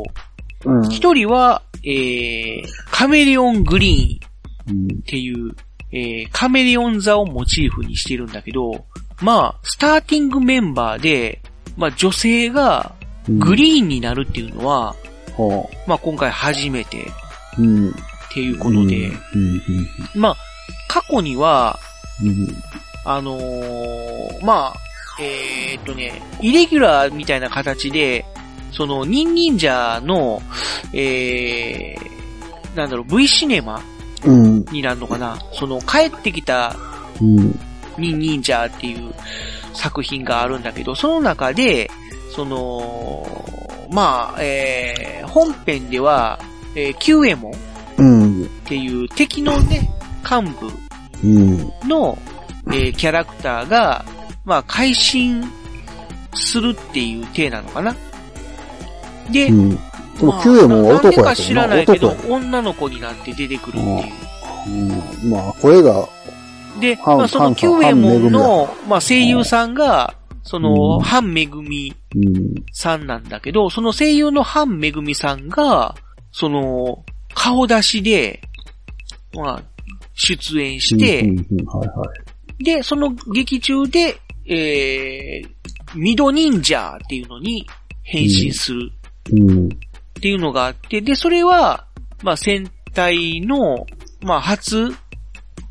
[0.64, 0.88] うん。
[0.90, 5.54] 一人は、えー、カメレオングリーンうんっていう、
[5.92, 8.86] えー、カメレオン座をモチーフにしてるんだけど、
[9.20, 11.40] まあ、スターティングメンバーで、
[11.76, 12.94] まあ女性が
[13.28, 14.94] グリーンになるっていうのは、
[15.34, 17.04] ほまあ今回初めてっ
[17.58, 17.62] う。
[17.62, 17.94] うん。
[18.32, 19.60] ていうことで、うん。
[20.14, 20.36] まあ、
[20.88, 21.78] 過去には、
[22.22, 22.48] うん。
[23.04, 24.74] あのーまあ、
[25.20, 28.24] えーっとね、イレギュラーみたいな形で、
[28.72, 30.40] その、ニンニンジャーの、
[30.92, 33.82] えー、なんだろう、V シネマうん。
[34.28, 36.76] になるのかなその、帰ってきた
[37.20, 37.58] うん。
[37.98, 39.12] ニンニンジャーっていう
[39.74, 41.90] 作品があるんだけど、その中で、
[42.34, 43.26] その、
[43.90, 46.38] まあ、えー、本編では、
[46.74, 47.54] えー、キュウエモンっ
[47.98, 48.48] うん。
[48.64, 49.90] ていう敵のね、
[50.28, 50.70] 幹部
[51.24, 51.58] うん。
[51.88, 52.16] の、
[52.68, 54.04] えーキャラクターが、
[54.44, 55.44] まあ、改心
[56.34, 57.94] するっていう体なのかな。
[59.30, 59.78] で、うん。
[60.20, 61.36] でも、まあキュウエモンはなんでか男やけどな。
[61.36, 64.30] 知らないけど女の子になって出てくるっていう。
[65.24, 65.30] うん。
[65.30, 66.08] まあ、声が、
[66.80, 72.54] で、まあ、そのハンキュウエモンの、まあ、声優さんが、その、うんハンめぐみうん。
[72.72, 75.94] さんなんだけど、その声優のハンめぐみさんが、
[76.32, 77.04] その、
[77.34, 78.40] 顔出しで、
[79.34, 79.62] まあ、
[80.14, 82.04] 出演して、うんうんうんはいは
[82.58, 82.64] い。
[82.64, 85.48] で、その劇中で、えー、
[85.94, 87.66] ミド忍者っていうのに
[88.02, 88.90] 変身する
[89.32, 89.68] うん。
[90.20, 91.86] っていうのがあって、で、それは、
[92.22, 93.86] まあ、戦隊の、
[94.22, 94.94] まあ、初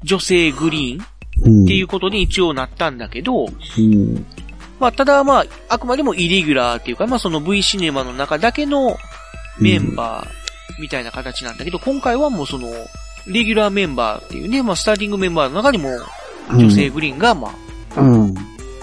[0.03, 1.07] 女性グリーンっ
[1.45, 1.65] うん。
[1.65, 4.25] ていうことに一応なったんだけど、うん。
[4.79, 8.97] まあ、ただまあ、あくまでもイレギュラーっていうか、まあ、その V シネマの中だけの
[9.59, 12.67] メンバーみたいな形なんだけど、今回はもうその、
[13.27, 15.89] レギュラーメンバーっていうね、まあ、スターティングメンバーの中にも
[16.49, 17.53] 女性グリーンが、ま
[17.95, 18.33] あ、うん。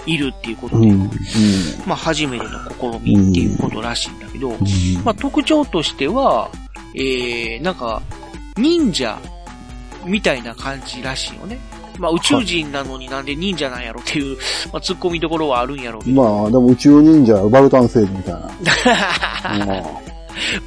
[0.07, 0.91] いるっていうことで。
[1.85, 4.51] まあ、初めての試みっていうことらしいんだけど、
[5.03, 6.49] まあ、特徴としては、
[6.95, 8.01] えー、なんか、
[8.57, 9.19] 忍者
[10.05, 11.59] みたいな感じらしいよね。
[11.99, 14.37] まあ、宇宙人なのになんで忍者なんやろっていう、
[14.71, 16.21] まあ、突っ込みどころはあるんやろうけど。
[16.21, 18.51] まあ、でも宇宙忍者、 バルタン星人みたいな。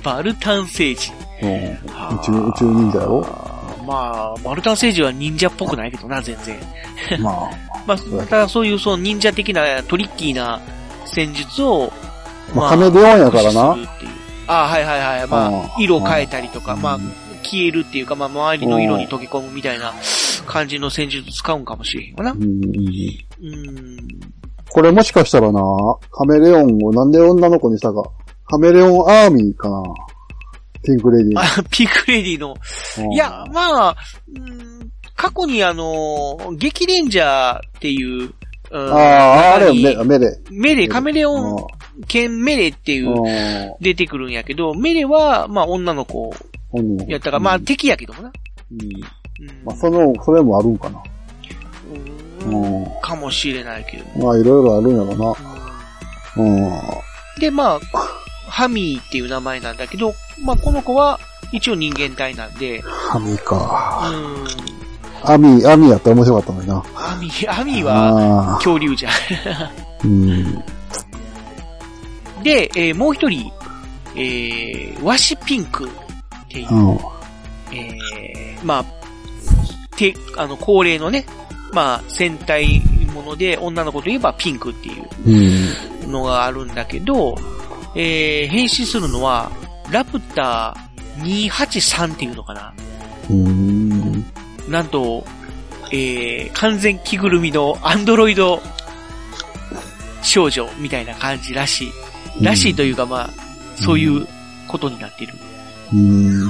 [0.03, 1.13] バルタン星人。
[1.43, 3.50] 宇宙、宇宙忍者やろ
[3.91, 6.57] まあ、バルタン星人は忍者っぽくないけどな、全然。
[7.21, 7.51] まあ、
[7.87, 10.61] まあ、ただそういうその忍者的なトリッキーな
[11.07, 11.93] 戦術を、
[12.55, 13.77] まあ、カメレオンやからな
[14.47, 15.27] ああ、はいはいはい。
[15.27, 16.99] まうんあ、色変えたりとか、うんまあ、
[17.43, 19.93] 消えるっていうか、まあ、周りの色に溶け込むみたいな
[20.47, 22.35] 感じの戦術使うんかもしれへんわな。
[24.71, 25.61] これもしかしたらな、
[26.13, 28.05] カメレオンをなんで女の子にしたか。
[28.47, 29.83] カメレオンアーミーかな。
[30.83, 31.39] ピンクレディー。
[31.39, 32.55] あ、ピンクレディの。
[32.99, 33.97] うんいや、まあ、
[34.35, 38.33] うん過去にあの、激レンジャーっていう、
[38.71, 39.75] うんああ、あれよ、
[40.05, 40.39] 目、目で。
[40.51, 41.67] メレ、カメレオン
[42.07, 46.33] 犬メレっていううん出てくるんやけど、メレは、まあ女の子
[46.73, 46.97] うん。
[47.07, 48.33] やったから、まあうん敵やけどもな。
[48.73, 49.01] うんうん
[49.65, 51.03] まあ、その、それもあるんかな。
[52.47, 54.25] うんうんかもしれないけど。
[54.25, 55.35] まあ、いろいろあるんやろな。
[56.37, 56.71] うん。
[57.41, 57.81] で、まあ、
[58.61, 61.19] ハミーっていう名前なんだけど、まあこの子は
[61.51, 64.13] 一応人間体なんで、ハミか。
[65.25, 66.85] うん、アミ、アミやったら面白かったのにな。
[66.95, 69.13] アミー、アミーは恐竜じゃん。
[70.05, 70.65] うん。
[72.43, 73.51] で、えーもう一人、
[74.15, 75.91] えー、ワシピンクっ
[76.51, 76.99] ていう、うん。
[77.73, 78.85] えー、まあ、
[79.97, 81.25] て、あの、恒例のね、
[81.73, 82.83] まあ、戦隊
[83.15, 86.13] もので、女の子といえばピンクっていううん。
[86.13, 87.35] のがあるんだけど、
[87.95, 89.51] えー、変身するのは、
[89.91, 92.73] ラプター283っていうのかな
[93.29, 94.25] うん。
[94.69, 95.25] なんと、
[95.93, 98.61] えー、完全着ぐるみのアンドロイド
[100.23, 101.93] 少女みたいな感じらしい。
[102.45, 103.31] らしいというか、まあ、
[103.77, 104.27] そういう
[104.69, 105.35] ことになっている。
[105.93, 106.49] うん。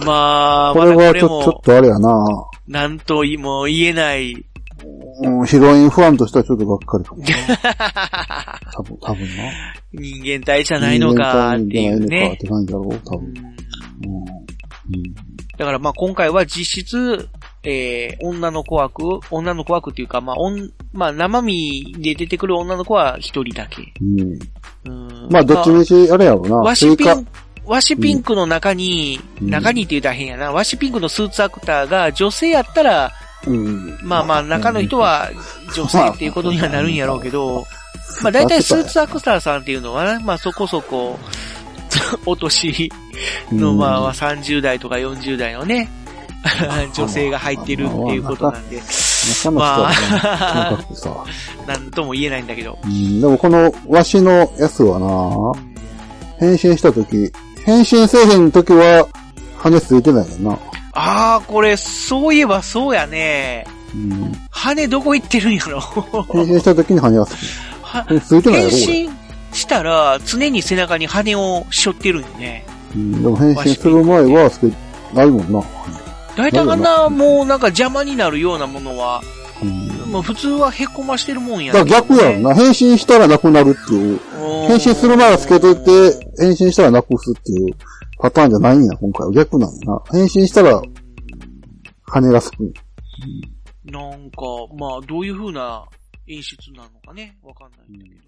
[0.04, 2.24] まあ、これはちょ、ちょっも、とあれやな。
[2.68, 4.46] なんとも言えない。
[5.22, 8.60] うん、ヒロインファンとしてはちょっとがっかりかもな。
[8.74, 9.44] 多分、多分な。
[9.92, 12.36] 人間体じゃないのかっていう人間体じゃないのかっね。
[12.36, 13.26] て感じだろう、多分。
[13.26, 13.60] うん
[14.90, 15.14] うん。
[15.56, 17.28] だからまあ今回は実質、
[17.62, 23.92] えー、女の子枠、女の子枠っていうか、まあ、おん、まあ生身で出てくる女の子は一人だけ。
[24.00, 24.38] うん。
[24.86, 26.56] うんまあ、どっちみち、あれやろうな。
[26.56, 27.26] ワシピン、
[27.66, 30.52] ワシピンクの中に、うん中にって言うたら変やな。
[30.52, 33.12] ワシピンクのスーツアクターが女性やったら、
[33.46, 33.98] うん。
[34.02, 35.30] まあまあ中の人は
[35.74, 37.66] 女性っていうことにはなるんやろうけど、
[38.22, 41.18] まあ大体スーツアクターさんっていうのはね、まあそこそこ、
[42.26, 42.90] お年
[43.52, 45.90] のまあ30代とか40代のね、
[46.94, 51.24] 女性が入ってるっていうことなんで、そんな人はね、細かくてさ。
[51.66, 52.78] なんとも言えないんだけど。
[52.82, 55.52] うん、でもこの、わしのやつはな、
[56.38, 57.30] 変身したとき、
[57.64, 59.06] 変身せえへんときは、
[59.58, 60.58] 羽ついてないねんな。
[60.92, 63.66] あー、これ、そういえばそうやね。
[63.94, 65.80] うん、羽どこ行ってるんやろ
[66.32, 67.18] 変身したときに羽。
[67.18, 67.26] は。
[68.08, 69.10] 変身
[69.52, 72.64] したら、常に背中に羽を背負ってるんよね。
[72.94, 74.66] うん、でも変身する前はつけ、
[75.14, 75.62] ないもんな。
[76.36, 79.22] 大体あんな、もうなんか邪魔になるようなものは、
[79.62, 79.88] うん。
[80.10, 82.54] もう普通は凹ましてるもんやだから逆やんな。
[82.54, 84.20] 変身したらなくなるっていう。
[84.68, 87.74] 変身する前はつけといて、変身したらなくすっていう
[88.20, 90.02] パターンじゃないんや、今回は逆なんやな。
[90.12, 90.82] 変身したら、
[92.02, 92.72] 羽がつく。
[93.84, 94.42] なんか、
[94.76, 95.86] まあ、どういう風な
[96.26, 98.20] 演出なのかね、わかんないんだけど。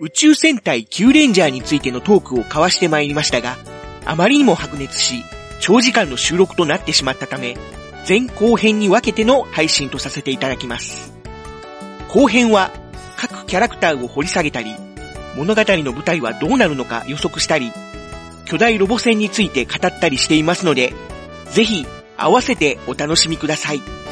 [0.00, 3.56] 宇宙戦隊キューレンジャーについてのトークを交わしてまいりましたが、
[4.04, 5.24] あまりにも白熱し、
[5.60, 7.56] 長時間の収録となってしまったため、
[8.06, 11.12] 前後編に分けての配信とさせていただきます。
[12.08, 12.70] 後編は、
[13.16, 14.74] 各キャラクターを掘り下げたり、
[15.36, 17.72] 物語の舞台はどうなるのか予測したり、
[18.44, 20.92] 巨大ロボ戦について語ったりしていますので、
[21.50, 24.03] ぜひ合わせてお楽しみください。